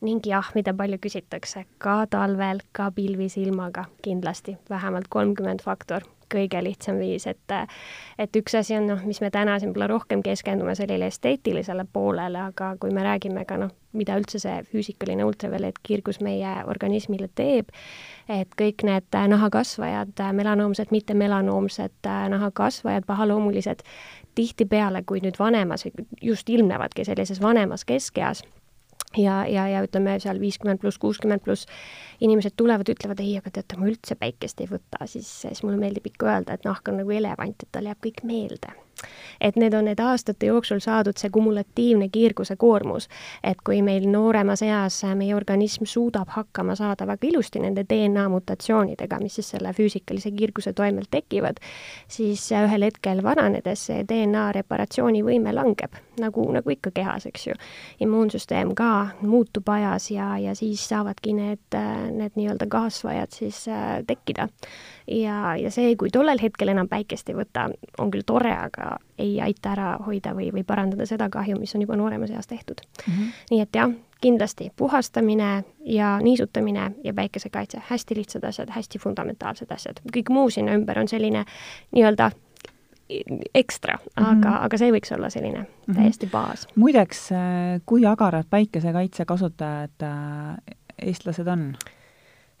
[0.00, 6.98] ning jah, mida palju küsitakse, ka talvel, ka pilvisilmaga kindlasti, vähemalt kolmkümmend faktor kõige lihtsam
[6.98, 7.54] viis, et
[8.18, 12.40] et üks asi on noh, mis me täna siin võib-olla rohkem keskendume sellele esteetilisele poolele,
[12.50, 17.70] aga kui me räägime ka noh, mida üldse see füüsikaline ultraviolet kiirgus meie organismile teeb,
[18.28, 23.84] et kõik need nahakasvajad, melanoomsed, mitte melanoomsed nahakasvajad, pahaloomulised,
[24.34, 25.86] tihtipeale, kui nüüd vanemas,
[26.22, 28.42] just ilmnevadki sellises vanemas keskeas
[29.16, 31.68] ja, ja, ja ütleme seal viiskümmend pluss, kuuskümmend pluss
[32.24, 36.10] inimesed tulevad, ütlevad ei, aga teate, ma üldse päikest ei võta, siis, siis mulle meeldib
[36.10, 38.74] ikka öelda, et nahk on nagu elevant, et tal jääb kõik meelde
[39.40, 43.08] et need on need aastate jooksul saadud see kumulatiivne kiirguse koormus,
[43.44, 49.18] et kui meil nooremas eas meie organism suudab hakkama saada väga ilusti nende DNA mutatsioonidega,
[49.22, 51.60] mis siis selle füüsikalise kiirguse toimel tekivad,
[52.08, 57.58] siis ühel hetkel vananedes see DNA reparatsioonivõime langeb, nagu, nagu ikka kehas, eks ju.
[58.04, 58.90] immuunsüsteem ka
[59.22, 61.78] muutub ajas ja, ja siis saavadki need,
[62.14, 64.48] need nii-öelda kasvajad siis äh, tekkida
[65.06, 69.36] ja, ja see, kui tollel hetkel enam päikest ei võta, on küll tore, aga ei
[69.44, 73.12] aita ära hoida või, või parandada seda kahju, mis on juba nooremas eas tehtud mm.
[73.12, 73.32] -hmm.
[73.50, 80.00] nii et jah, kindlasti puhastamine ja niisutamine ja päikesekaitse, hästi lihtsad asjad, hästi fundamentaalsed asjad.
[80.16, 81.44] kõik muu sinna ümber on selline
[81.92, 82.30] nii-öelda
[83.54, 84.64] ekstra, aga mm, -hmm.
[84.64, 85.94] aga see võiks olla selline mm -hmm.
[85.94, 86.68] täiesti baas.
[86.76, 87.28] muideks,
[87.86, 90.56] kui agarad päikesekaitse kasutajad äh,
[91.02, 91.74] eestlased on?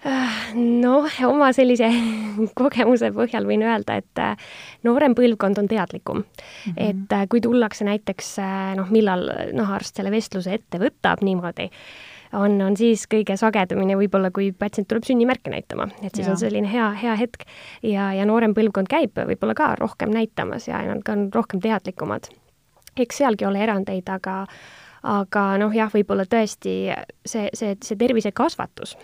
[0.04, 1.88] Noh, oma sellise
[2.60, 4.48] kogemuse põhjal võin öelda, et äh,
[4.84, 6.24] noorem põlvkond on teadlikum mm.
[6.66, 6.74] -hmm.
[6.76, 11.70] et äh, kui tullakse näiteks äh, noh, millal nahaarst selle vestluse ette võtab niimoodi,
[12.36, 16.32] on, on siis kõige sagedamini võib-olla, kui patsient tuleb sünnimärke näitama, et siis ja.
[16.32, 17.48] on selline hea, hea hetk.
[17.82, 22.28] ja, ja noorem põlvkond käib võib-olla ka rohkem näitamas ja nad on rohkem teadlikumad.
[22.96, 24.46] eks sealgi ole erandeid, aga
[25.04, 26.92] aga noh, jah, võib-olla tõesti
[27.26, 28.96] see, see, see tervisekasvatus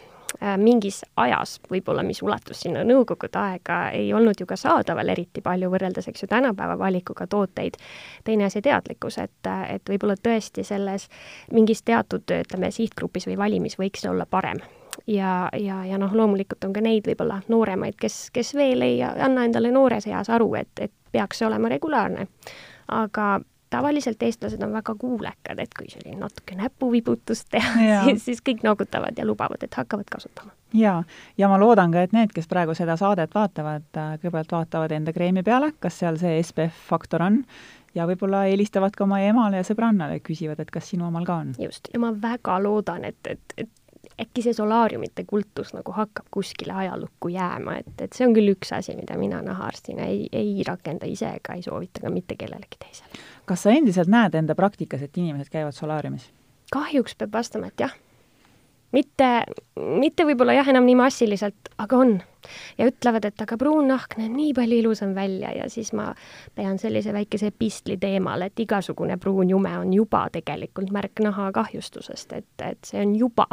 [0.57, 5.70] mingis ajas võib-olla, mis ulatus sinna nõukogude aega, ei olnud ju ka saadaval eriti palju
[5.72, 7.76] võrreldes, eks ju, tänapäeva valikuga tooteid.
[8.24, 11.09] teine asi, teadlikkus, et, et võib-olla tõesti selles
[11.53, 14.61] mingis teatud, ütleme, sihtgrupis või valimis võiks olla parem
[15.07, 19.45] ja, ja, ja noh, loomulikult on ka neid võib-olla nooremaid, kes, kes veel ei anna
[19.45, 22.26] endale noores eas aru, et, et peaks see olema regulaarne.
[22.89, 23.41] aga
[23.71, 27.75] tavaliselt eestlased on väga kuulekad, et kui selline natuke näpuvibutust teha,
[28.07, 30.53] siis, siis kõik noogutavad ja lubavad, et hakkavad kasutama.
[30.75, 31.03] jaa,
[31.39, 35.14] ja ma loodan ka, et need, kes praegu seda saadet vaatavad, äh, kõigepealt vaatavad enda
[35.16, 37.43] kreemi peale, kas seal see SPF faktor on,
[37.95, 41.43] ja võib-olla helistavad ka oma emale ja sõbrannale ja küsivad, et kas sinu omal ka
[41.45, 41.55] on.
[41.59, 43.71] just, ja ma väga loodan, et, et, et
[44.21, 48.73] äkki see solaariumite kultus nagu hakkab kuskile ajalukku jääma, et, et see on küll üks
[48.77, 53.29] asi, mida mina nahaarstina ei, ei rakenda ise ega ei soovita ka mitte kellelegi teisele
[53.51, 56.31] kas sa endiselt näed enda praktikas, et inimesed käivad solaariumis?
[56.71, 57.95] kahjuks peab vastama, et jah.
[58.95, 59.27] mitte,
[59.75, 62.13] mitte võib-olla jah, enam nii massiliselt, aga on.
[62.79, 66.13] ja ütlevad, et aga pruun nahk näeb nii palju ilusam välja ja siis ma
[66.55, 72.39] pean sellise väikese epistli teemal, et igasugune pruun jume on juba tegelikult märk naha kahjustusest,
[72.39, 73.49] et, et see on juba.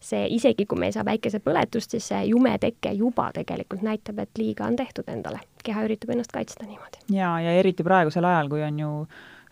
[0.00, 4.38] see, isegi kui me ei saa päikesepõletust, siis see jume teke juba tegelikult näitab, et
[4.38, 5.42] liiga on tehtud endale.
[5.66, 7.04] Keha üritab ennast kaitsta niimoodi.
[7.12, 8.90] jaa, ja eriti praegusel ajal, kui on ju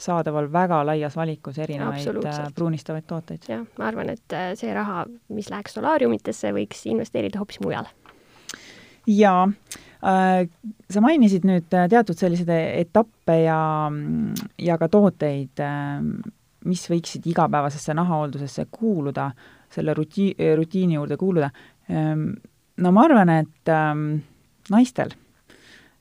[0.00, 3.44] saadaval väga laias valikus erinevaid äh, pruunistavaid tooteid.
[3.48, 5.04] jah, ma arvan, et äh, see raha,
[5.34, 7.92] mis läheks solaariumitesse, võiks investeerida hoopis mujale.
[9.06, 10.48] jaa äh,,
[10.90, 13.62] sa mainisid nüüd äh, teatud selliseid etappe ja,
[14.58, 16.04] ja ka tooteid äh,,
[16.68, 19.30] mis võiksid igapäevasesse nahahooldusesse kuuluda,
[19.72, 21.48] selle rutii-, rutiini juurde kuuluda.
[22.80, 24.02] No ma arvan, et ähm,
[24.68, 25.14] naistel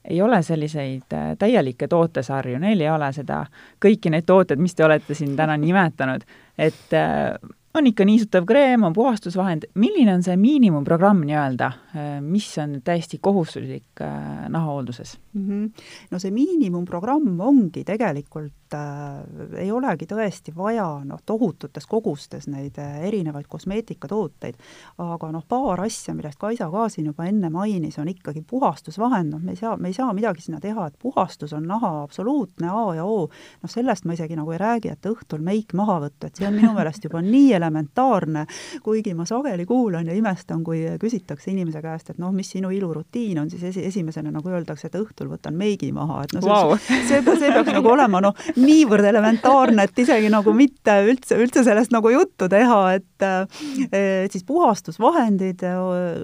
[0.09, 3.43] ei ole selliseid äh, täielikke tootesarju, neil ei ole seda,
[3.83, 6.25] kõiki neid tooteid, mis te olete siin täna nimetanud,
[6.57, 7.35] et äh,
[7.77, 13.21] on ikka niisutav kreem, on puhastusvahend, milline on see miinimumprogramm nii-öelda, äh, mis on täiesti
[13.21, 14.03] kohustuslik
[14.49, 15.47] nahahoolduses mm?
[15.47, 15.85] -hmm.
[16.11, 23.01] no see miinimumprogramm ongi tegelikult äh, ei olegi tõesti vaja noh, tohututes kogustes neid äh,
[23.07, 24.59] erinevaid kosmeetikatooteid,
[25.03, 29.43] aga noh, paar asja, millest Kaisa ka siin juba enne mainis, on ikkagi puhastusvahend, noh
[29.43, 32.83] me ei saa, me ei saa midagi sinna teha, et puhastus on naha absoluutne A
[32.99, 33.27] ja O,
[33.63, 36.55] noh sellest ma isegi nagu ei räägi, et õhtul meik maha võtta, et see on
[36.57, 38.45] minu meelest juba nii elementaarne,
[38.85, 43.39] kuigi ma sageli kuulan ja imestan, kui küsitakse inimese käest, et noh, mis sinu ilurutiin
[43.43, 46.75] on, siis esi, esimesena nagu öeldakse, et õhtul võtan meigi maha, et noh, wow.
[46.85, 51.63] see, see, see peaks nagu olema noh, niivõrd elementaarne, et isegi nagu mitte üldse, üldse
[51.65, 55.65] sellest nagu juttu teha, et et siis puhastusvahendid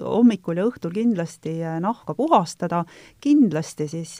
[0.00, 2.84] hommikul ja õhtul kindlasti nahka puhastada,
[3.20, 4.14] kindlasti siis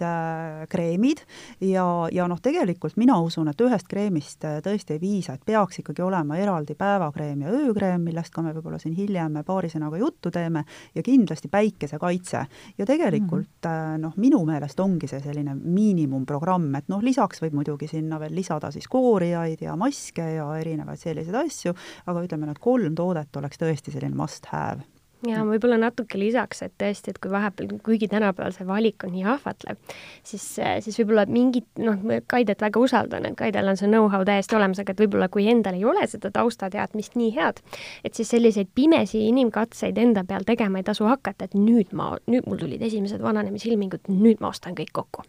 [0.69, 1.23] kreemid
[1.64, 6.05] ja, ja noh, tegelikult mina usun, et ühest kreemist tõesti ei piisa, et peaks ikkagi
[6.05, 10.67] olema eraldi päevakreem ja öökreem, millest ka me võib-olla siin hiljem paari sõnaga juttu teeme,
[10.95, 12.45] ja kindlasti päikesekaitse.
[12.77, 17.89] ja tegelikult mm noh, minu meelest ongi see selline miinimumprogramm, et noh, lisaks võib muidugi
[18.07, 21.75] sinna veel lisada siis koorijaid ja maske ja erinevaid selliseid asju,
[22.07, 24.96] aga ütleme, need kolm toodet oleks tõesti selline must have
[25.31, 29.24] ja võib-olla natuke lisaks, et tõesti, et kui vahepeal, kuigi tänapäeval see valik on nii
[29.37, 29.79] ahvatlev,
[30.27, 30.45] siis,
[30.85, 34.95] siis võib-olla mingid, noh, Kaidet väga usaldan, et Kaidel on see know-how täiesti olemas, aga
[34.95, 37.62] et võib-olla kui endal ei ole seda taustateadmist nii head,
[38.05, 42.47] et siis selliseid pimesi inimkatseid enda peal tegema ei tasu hakata, et nüüd ma, nüüd
[42.49, 45.24] mul tulid esimesed vananemisilmingud, nüüd ma ostan kõik kokku.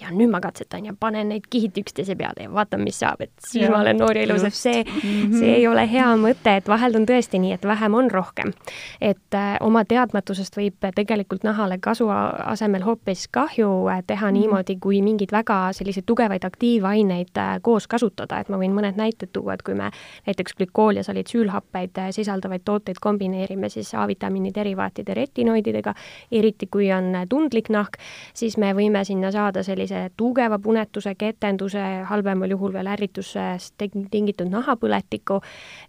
[0.00, 3.32] ja nüüd ma katsetan ja panen neid kihid üksteise peale ja vaatan, mis saab, et
[3.46, 5.38] siis ja, ma olen noor ja ilus, et see -hmm.
[5.38, 8.52] see ei ole hea mõte, et vahel on tõesti nii, et vähem on rohkem.
[9.00, 14.36] et oma teadmatusest võib tegelikult nahale kasu asemel hoopis kahju äh, teha mm.
[14.38, 19.32] niimoodi, kui mingeid väga selliseid tugevaid aktiivaineid äh, koos kasutada, et ma võin mõned näited
[19.32, 19.90] tuua, et kui me
[20.26, 25.94] näiteks glükool ja salitsüülhappeid sisaldavaid tooteid kombineerime siis A-vitamiini derivaatide retinoididega,
[26.32, 27.98] eriti kui on tundlik nahk,
[28.34, 33.74] siis me võime sinna saada sellise tugeva punetuse, ketenduse, halvemal juhul veel ärritusest
[34.10, 35.40] tingitud nahapõletiku,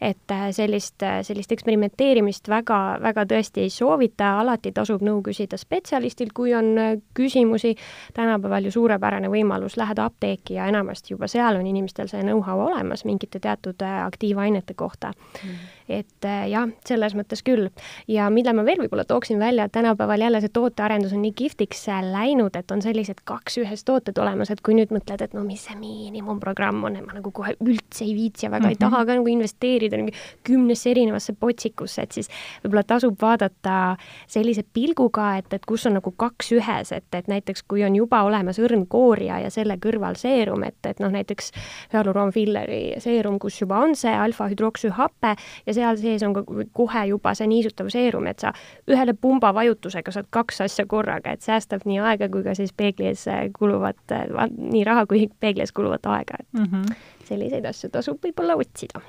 [0.01, 6.53] et sellist, sellist eksperimenteerimist väga, väga tõesti ei soovita, alati tasub nõu küsida spetsialistilt, kui
[6.53, 7.75] on äh, küsimusi.
[8.13, 13.05] tänapäeval ju suurepärane võimalus, lähed apteeki ja enamasti juba seal on inimestel see know-how olemas
[13.05, 15.13] mingite teatud äh, aktiivainete kohta
[15.43, 17.69] mm et äh, jah, selles mõttes küll.
[18.07, 21.87] ja mille ma veel võib-olla tooksin välja, et tänapäeval jälle see tootearendus on nii kihvtiks
[21.89, 25.43] äh, läinud, et on sellised kaks ühes tooted olemas, et kui nüüd mõtled, et no
[25.47, 28.77] mis see miinimumprogramm on, et ma nagu kohe üldse ei viitsi ja väga mm -hmm.
[28.77, 30.13] ei taha ka nagu investeerida mingi
[30.43, 32.29] kümnesse erinevasse potsikusse, et siis
[32.63, 37.63] võib-olla tasub vaadata sellise pilguga, et, et kus on nagu kaks ühes, et, et näiteks
[37.67, 41.51] kui on juba olemas õrnkoorija ja selle kõrval seerum, et, et noh, näiteks
[41.93, 46.43] hüaluroonfilleri seerum, kus juba on see alfa-hüdroksühape ja see seal sees on ka
[46.77, 48.53] kohe juba see niisutav seerum, et sa
[48.89, 53.09] ühele pumba vajutusega saad kaks asja korraga, et säästab nii aega kui ka siis peegli
[53.11, 53.25] ees
[53.57, 54.17] kuluvat,
[54.57, 57.01] nii raha kui peegli ees kuluvat aega, et mm -hmm.
[57.29, 59.01] selliseid asju tasub võib-olla otsida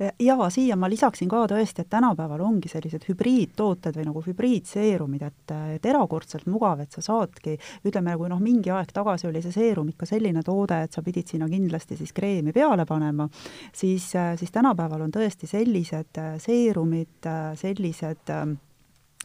[0.00, 5.54] ja siia ma lisaksin ka tõesti, et tänapäeval ongi sellised hübriidtooted või nagu hübriidseerumid, et,
[5.76, 9.92] et erakordselt mugav, et sa saadki, ütleme, kui noh, mingi aeg tagasi oli see seerum
[9.92, 13.28] ikka selline toode, et sa pidid sinna kindlasti siis kreemi peale panema,
[13.72, 17.30] siis, siis tänapäeval on tõesti sellised seerumid,
[17.60, 18.34] sellised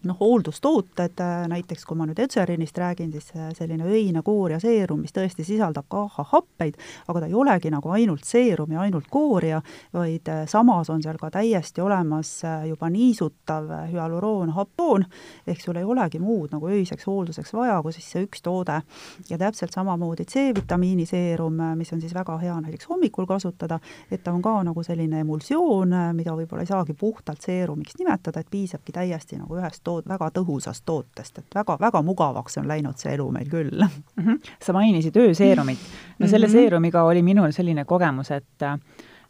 [0.06, 5.02] noh, hooldustooted, äh, näiteks kui ma nüüd Etserinist räägin, siis äh, selline öine koorja seerum,
[5.06, 6.78] mis tõesti sisaldab ka AHA-happeid,
[7.08, 9.62] aga ta ei olegi nagu ainult seerum ja ainult koorja,
[9.94, 12.38] vaid äh, samas on seal ka täiesti olemas
[12.70, 15.06] juba niisutav hüaluroonhaptoon,
[15.48, 18.82] ehk sul ei olegi muud nagu öiseks hoolduseks vaja, kui siis see üks toode.
[19.30, 23.80] ja täpselt samamoodi C-vitamiini seerum, mis on siis väga hea näiteks hommikul kasutada,
[24.12, 28.52] et ta on ka nagu selline emulsioon, mida võib-olla ei saagi puhtalt seerumiks nimetada, et
[28.52, 33.02] piisabki täiesti nagu ühest toodest, tood-, väga tõhusast tootest, et väga, väga mugavaks on läinud
[33.02, 34.22] see elu meil küll mm.
[34.22, 34.54] -hmm.
[34.62, 35.80] sa mainisid ööseerumit.
[36.20, 36.62] no selle mm -hmm.
[36.62, 38.64] seerumiga oli minul selline kogemus, et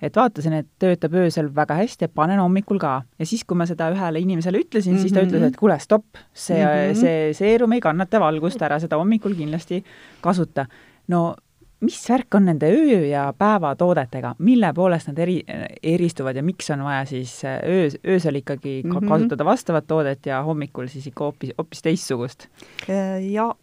[0.01, 3.01] et vaatasin, et töötab öösel väga hästi, et panen hommikul ka.
[3.19, 5.01] ja siis, kui ma seda ühele inimesele ütlesin mm, -hmm.
[5.01, 5.47] siis ta ütles, mhm.
[5.47, 6.99] et kuule, stopp, see mm, -hmm.
[6.99, 9.83] see seerum ei kannata valgust ära, seda hommikul kindlasti
[10.21, 10.65] kasuta.
[11.07, 11.35] no
[11.79, 15.41] mis värk on nende öö- ja päevatoodetega, mille poolest nad eri,
[15.83, 19.07] eristuvad ja miks on vaja siis äh, öö, öösel ikkagi mm -hmm.
[19.09, 22.47] kasutada vastavat toodet ja hommikul siis ikka hoopis, hoopis teistsugust?
[22.89, 23.55] Äh, ja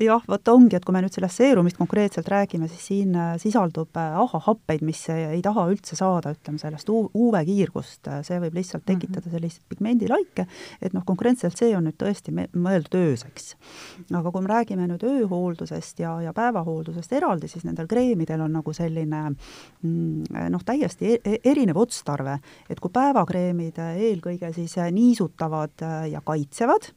[0.00, 3.96] jah, vot ongi, et kui me nüüd sellest seerumist konkreetselt räägime, siis siin äh, sisaldub
[4.00, 9.00] äh, ahahappeid, mis ei taha üldse saada, ütleme, sellest UV-kiirgust, see võib lihtsalt mhm.
[9.00, 10.46] tekitada selliseid pigmendilaike,
[10.80, 13.54] et noh, konkreetselt see on nüüd tõesti mõeldud ööseks.
[14.08, 18.74] aga kui me räägime nüüd ööhooldusest ja, ja päevahooldusest eraldi, siis nendel kreemidel on nagu
[18.76, 22.38] selline mm, noh, täiesti e-, e erinev otstarve,
[22.70, 26.90] et kui päevakreemid eelkõige siis niisutavad ja kaitsevad,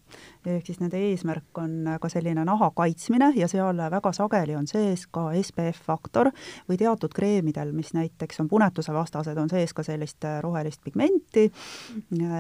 [0.48, 5.06] ehk siis nende eesmärk on ka selline naha kaitsmine ja seal väga sageli on sees
[5.12, 6.30] ka SPF-faktor
[6.70, 11.48] või teatud kreemidel, mis näiteks on punetuse vastased, on sees ka sellist rohelist pigmenti,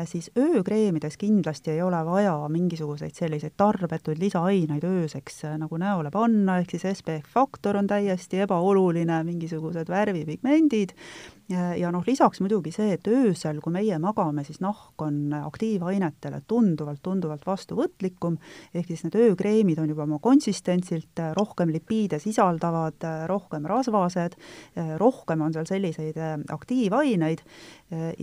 [0.10, 6.76] siis öökreemides kindlasti ei ole vaja mingisuguseid selliseid tarbetuid lisaaineid ööseks nagu näole panna, ehk
[6.76, 10.96] siis SPF-faktor on täiesti ebaoluline, mingisugused värvipigmendid,
[11.50, 17.46] ja noh, lisaks muidugi see, et öösel, kui meie magame, siis nahk on aktiivainetele tunduvalt-tunduvalt
[17.48, 18.38] vastuvõtlikum,
[18.74, 24.38] ehk siis need öökreemid on juba oma konsistentsilt rohkem lipiide sisaldavad, rohkem rasvased,
[25.02, 26.20] rohkem on seal selliseid
[26.54, 27.44] aktiivaineid.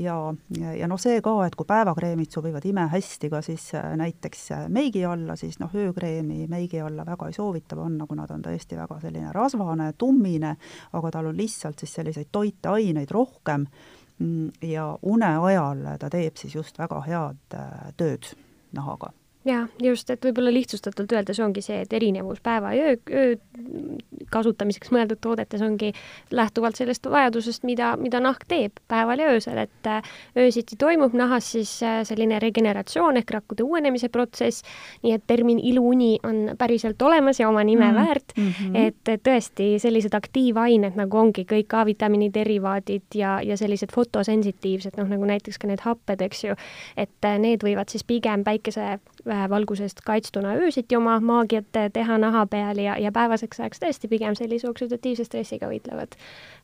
[0.00, 0.16] Ja,
[0.58, 3.68] ja noh, see ka, et kui päevakreemid sobivad imehästi ka siis
[4.00, 8.42] näiteks meigi alla, siis noh, öökreemi meigi alla väga ei soovita panna, kuna ta on
[8.48, 10.56] tõesti väga selline rasvane, tummine,
[10.98, 13.66] aga tal on lihtsalt siis selliseid toiteaineid rohkem.
[14.18, 18.34] Mm, ja une ajal ta teeb siis just väga head äh, tööd
[18.76, 23.36] nahaga jaa, just, et võib-olla lihtsustatult öeldes ongi see, et erinevus päeva ja öö, öö
[24.30, 25.92] kasutamiseks mõeldud toodetes ongi
[26.34, 31.50] lähtuvalt sellest vajadusest, mida, mida nahk teeb päeval ja öösel, et äh, öösiti toimub nahas
[31.54, 34.64] siis äh, selline regeneratsioon ehk rakkude uuenemise protsess,
[35.04, 37.96] nii et termin iluuni on päriselt olemas ja oma nime mm.
[37.96, 38.86] väärt mm, -hmm.
[38.86, 45.08] et, et tõesti sellised aktiivained nagu ongi kõik A-vitamiini derivaadid ja, ja sellised fotosensitiivsed, noh
[45.08, 46.58] nagu näiteks ka need happed, eks ju,
[46.96, 48.98] et äh, need võivad siis pigem päikese
[49.50, 54.68] valgusest kaitstuna öösiti oma maagiat teha naha peal ja, ja päevaseks ajaks tõesti pigem sellise
[54.70, 56.16] oksüdatiivse stressiga võitlevad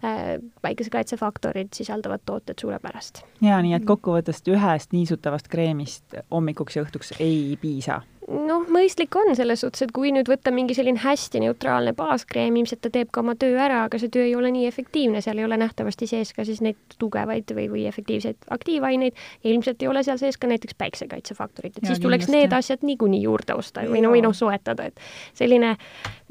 [0.05, 3.23] äh, päikesekaitsefaktorid sisaldavad tooted suurepärast.
[3.41, 9.31] jaa, nii et kokkuvõttes ühest niisutavast kreemist hommikuks ja õhtuks ei piisa noh, mõistlik on
[9.39, 13.23] selles suhtes, et kui nüüd võtta mingi selline hästi neutraalne baaskreem, ilmselt ta teeb ka
[13.23, 16.33] oma töö ära, aga see töö ei ole nii efektiivne, seal ei ole nähtavasti sees
[16.37, 19.15] ka siis neid tugevaid või, või efektiivseid aktiivaineid
[19.45, 22.49] ja ilmselt ei ole seal sees ka näiteks päiksekaitsefaktorit, et ja, siis tuleks kindlasti.
[22.49, 25.77] need asjad niikuinii juurde osta või no, või noh, soetada, et selline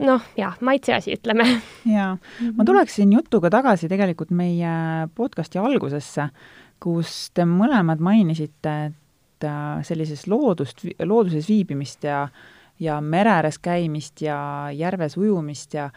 [0.03, 1.47] noh, jah, maitse asi, ütleme.
[1.95, 2.11] jaa,
[2.57, 4.75] ma tuleksin jutuga tagasi tegelikult meie
[5.15, 6.27] podcasti algusesse,
[6.83, 9.01] kus te mõlemad mainisite, et
[9.83, 12.27] sellises loodust, looduses viibimist ja
[12.79, 15.89] ja mere ääres käimist ja järves ujumist ja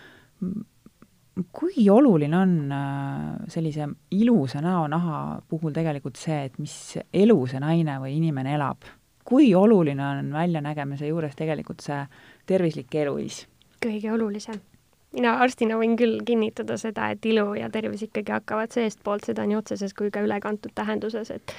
[1.52, 7.98] kui oluline on äh, sellise ilusa näonaha puhul tegelikult see, et mis elu see naine
[8.02, 8.86] või inimene elab?
[9.28, 12.00] kui oluline on väljanägemise juures tegelikult see
[12.48, 13.42] tervislik eluviis?
[13.84, 14.60] kõige olulisem.
[15.12, 19.60] mina arstina võin küll kinnitada seda, et ilu ja tervis ikkagi hakkavad seestpoolt, seda nii
[19.60, 21.54] otseses kui ka ülekantud tähenduses, et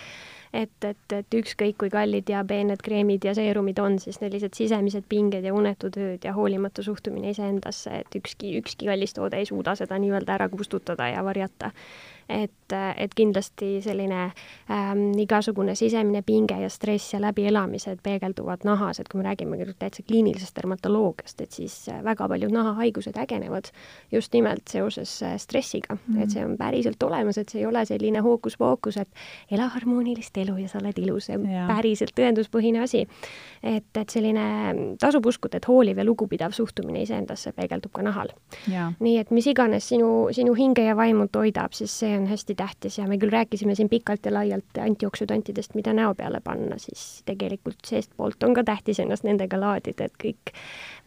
[0.54, 5.06] et, et, et ükskõik kui kallid ja peened kreemid ja seerumid on, siis sellised sisemised
[5.10, 9.76] pinged ja unetud ööd ja hoolimatu suhtumine iseendasse, et ükski, ükski kallis toode ei suuda
[9.80, 11.72] seda nii-öelda ära kustutada ja varjata
[12.30, 14.20] et, et kindlasti selline
[14.70, 20.04] ähm, igasugune sisemine pinge ja stress ja läbielamised peegelduvad nahas, et kui me räägime täitsa
[20.06, 23.72] kliinilisest dermatoloogiast, et siis äh, väga paljud nahahaigused ägenevad
[24.14, 26.24] just nimelt seoses äh, stressiga mm, -hmm.
[26.24, 29.10] et see on päriselt olemas, et see ei ole selline hookus-pookus, et
[29.52, 31.66] ela harmoonilist elu ja sa oled ilus, see on ja.
[31.68, 33.08] päriselt tõenduspõhine asi.
[33.64, 38.30] et, et selline, tasub uskuda, et hooliv ja lugupidav suhtumine iseendasse peegeldub ka nahal.
[39.00, 42.98] nii et mis iganes sinu, sinu hinge ja vaimu toidab, siis see on hästi tähtis
[43.00, 47.80] ja me küll rääkisime siin pikalt ja laialt antioksüdantidest, mida näo peale panna, siis tegelikult
[47.88, 50.54] seestpoolt on ka tähtis ennast nendega laadida, et kõik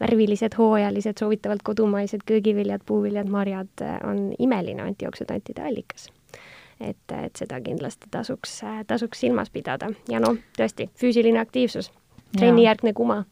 [0.01, 6.09] värvilised, hooajalised, soovitavalt kodumaised köögiviljad, puuviljad, marjad on imeline antioksüdantide allikas
[6.81, 11.91] et, et seda kindlasti tasuks, tasuks silmas pidada ja noh, tõesti, füüsiline aktiivsus,
[12.37, 13.23] trennijärgne kuma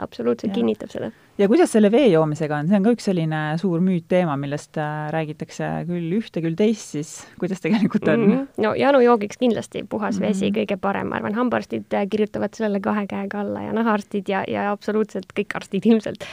[0.00, 0.54] absoluutselt ja.
[0.54, 1.10] kinnitab seda.
[1.42, 5.08] Ja kuidas selle vee joomisega on, see on ka üks selline suur müütteema, millest äh,
[5.14, 8.32] räägitakse küll ühte, küll teist, siis kuidas tegelikult on mm?
[8.32, 8.64] -hmm.
[8.64, 10.28] no janujoogiks kindlasti puhas mm -hmm.
[10.28, 14.44] vesi kõige parem, ma arvan, hambaarstid äh, kirjutavad sellele kahe käega alla ja nahaarstid ja,
[14.48, 16.28] ja absoluutselt kõik arstid ilmselt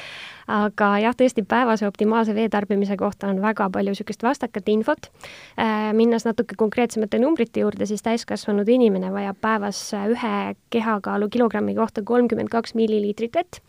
[0.50, 5.10] aga jah, tõesti päevase optimaalse vee tarbimise kohta on väga palju niisugust vastakat infot.
[5.60, 10.34] Äh, minnes natuke konkreetsemate numbrite juurde, siis täiskasvanud inimene vajab päevas ühe
[10.74, 13.62] kehakaalu kilogrammi kohta kolmkümmend kaks milliliitrit vett.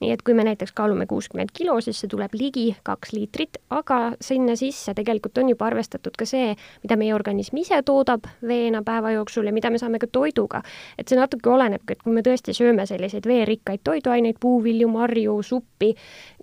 [0.00, 4.12] nii et kui me näiteks kaalume kuuskümmend kilo, siis see tuleb ligi kaks liitrit, aga
[4.22, 6.52] sinna sisse tegelikult on juba arvestatud ka see,
[6.84, 10.62] mida meie organism ise toodab veena päeva jooksul ja mida me saame ka toiduga.
[10.98, 15.94] et see natuke olenebki, et kui me tõesti sööme selliseid veerikkaid toiduaineid, puuvilju, marju, suppi,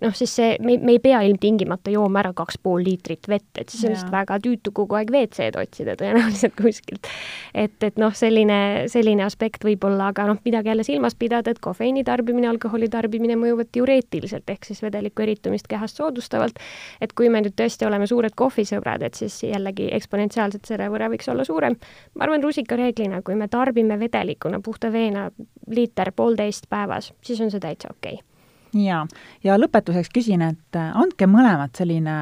[0.02, 3.72] noh, siis see, me, me ei pea ilmtingimata jooma ära kaks pool liitrit vett, et
[3.72, 7.08] siis on lihtsalt väga tüütu kogu aeg WC-d otsida tõenäoliselt kuskilt.
[7.54, 8.58] et, et noh, selline,
[8.92, 13.72] selline aspekt võib-olla, aga noh, midagi jälle silmas pidada, et kofeiini tarbimine, alkoholi tarbimine mõjuvad
[13.74, 16.60] diureetiliselt ehk siis vedeliku eritumist kehast soodustavalt.
[17.00, 21.28] et kui me nüüd tõesti oleme suured kohvisõbrad, et siis jällegi eksponentsiaalselt selle võrra võiks
[21.32, 21.76] olla suurem.
[22.14, 25.30] ma arvan, rusikareeglina, kui me tarbime vedelikuna puhta veena
[25.70, 28.35] liiter poolteist päevas, siis on see täitsa okei okay.
[28.84, 29.04] Jaa,
[29.44, 32.16] ja lõpetuseks küsin, et andke mõlemad selline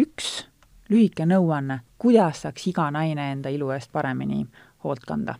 [0.00, 0.44] üks
[0.92, 4.44] lühike nõuanne, kuidas saaks iga naine enda ilu eest paremini
[4.84, 5.38] hoolt kanda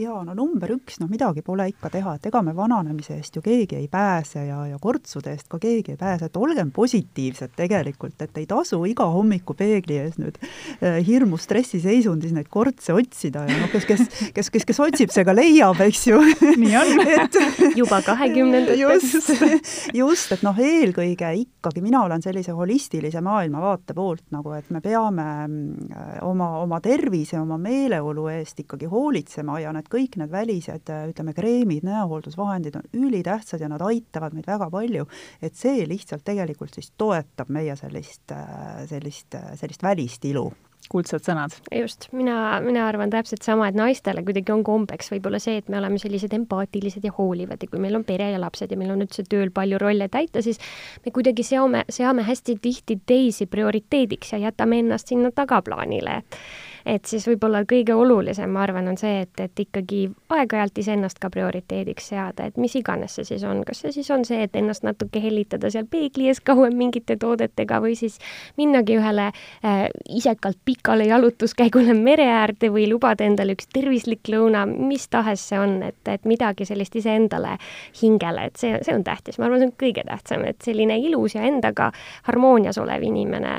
[0.00, 3.42] jaa, no number üks, noh midagi pole ikka teha, et ega me vananemise eest ju
[3.44, 8.16] keegi ei pääse ja, ja kortsude eest ka keegi ei pääse, et olgem positiivsed tegelikult,
[8.24, 13.58] et ei tasu iga hommiku peegli ees nüüd äh, hirmu stressiseisundis neid kortse otsida ja
[13.60, 16.20] noh, kes, kes, kes, kes, kes otsib, see ka leiab, eks ju.
[16.62, 17.40] nii on et
[17.78, 18.80] juba kahekümnendatest.
[18.80, 24.82] just, just, et noh, eelkõige ikkagi mina olen sellise holistilise maailmavaate poolt nagu, et me
[24.84, 30.94] peame äh, oma, oma tervise, oma meeleolu eest ikkagi hoolitsema ja need kõik need välised,
[31.10, 35.06] ütleme, kreemid, näohooldusvahendid on ülitähtsad ja nad aitavad meid väga palju,
[35.42, 38.34] et see lihtsalt tegelikult siis toetab meie sellist,
[38.90, 40.50] sellist, sellist välist ilu.
[40.90, 41.54] Kuldsed sõnad.
[41.70, 45.78] just, mina, mina arvan täpselt sama, et naistele kuidagi on kombeks võib-olla see, et me
[45.78, 49.04] oleme sellised empaatilised ja hoolivad ja kui meil on pere ja lapsed ja meil on
[49.04, 50.58] üldse tööl palju rolle täita, siis
[51.04, 56.40] me kuidagi seome, seame hästi tihti teisi prioriteediks ja jätame ennast sinna tagaplaanile, et
[56.86, 60.02] et siis võib-olla kõige olulisem, ma arvan, on see, et, et ikkagi
[60.32, 64.24] aeg-ajalt iseennast ka prioriteediks seada, et mis iganes see siis on, kas see siis on
[64.26, 68.18] see, et ennast natuke hellitada seal peegli ees kauem mingite toodetega või siis
[68.60, 75.08] minnagi ühele äh, isekalt pikale jalutuskäigule mere äärde või lubada endale üks tervislik lõuna, mis
[75.12, 77.56] tahes see on, et, et midagi sellist iseendale
[78.02, 81.36] hingele, et see, see on tähtis, ma arvan, see on kõige tähtsam, et selline ilus
[81.36, 81.90] ja endaga
[82.28, 83.54] harmoonias olev inimene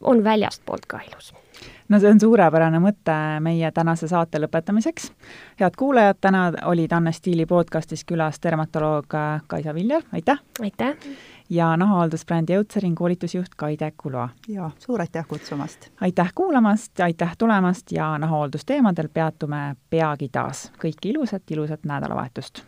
[0.00, 1.34] on väljastpoolt ka ilus
[1.90, 5.10] no see on suurepärane mõte meie tänase saate lõpetamiseks.
[5.60, 9.06] head kuulajad, täna olid Anne Stiili podcastis külas dermatoloog
[9.46, 10.38] Kaisa Viljar, aitäh!
[10.62, 10.96] aitäh!
[11.50, 14.28] ja nahahaldusbrändi Eutserin koolitusjuht Kaide Kuloa.
[14.48, 15.90] jaa, suur aitäh kutsumast!
[16.00, 20.72] aitäh kuulamast, aitäh tulemast ja nahahooldusteemadel peatume peagi taas.
[20.78, 22.62] kõike ilusat, ilusat nädalavahetust!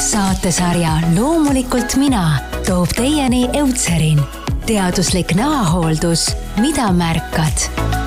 [0.00, 4.20] saatesarja Loomulikult mina toob teieni Eutserin.
[4.66, 8.05] teaduslik nahahooldus, mida märkad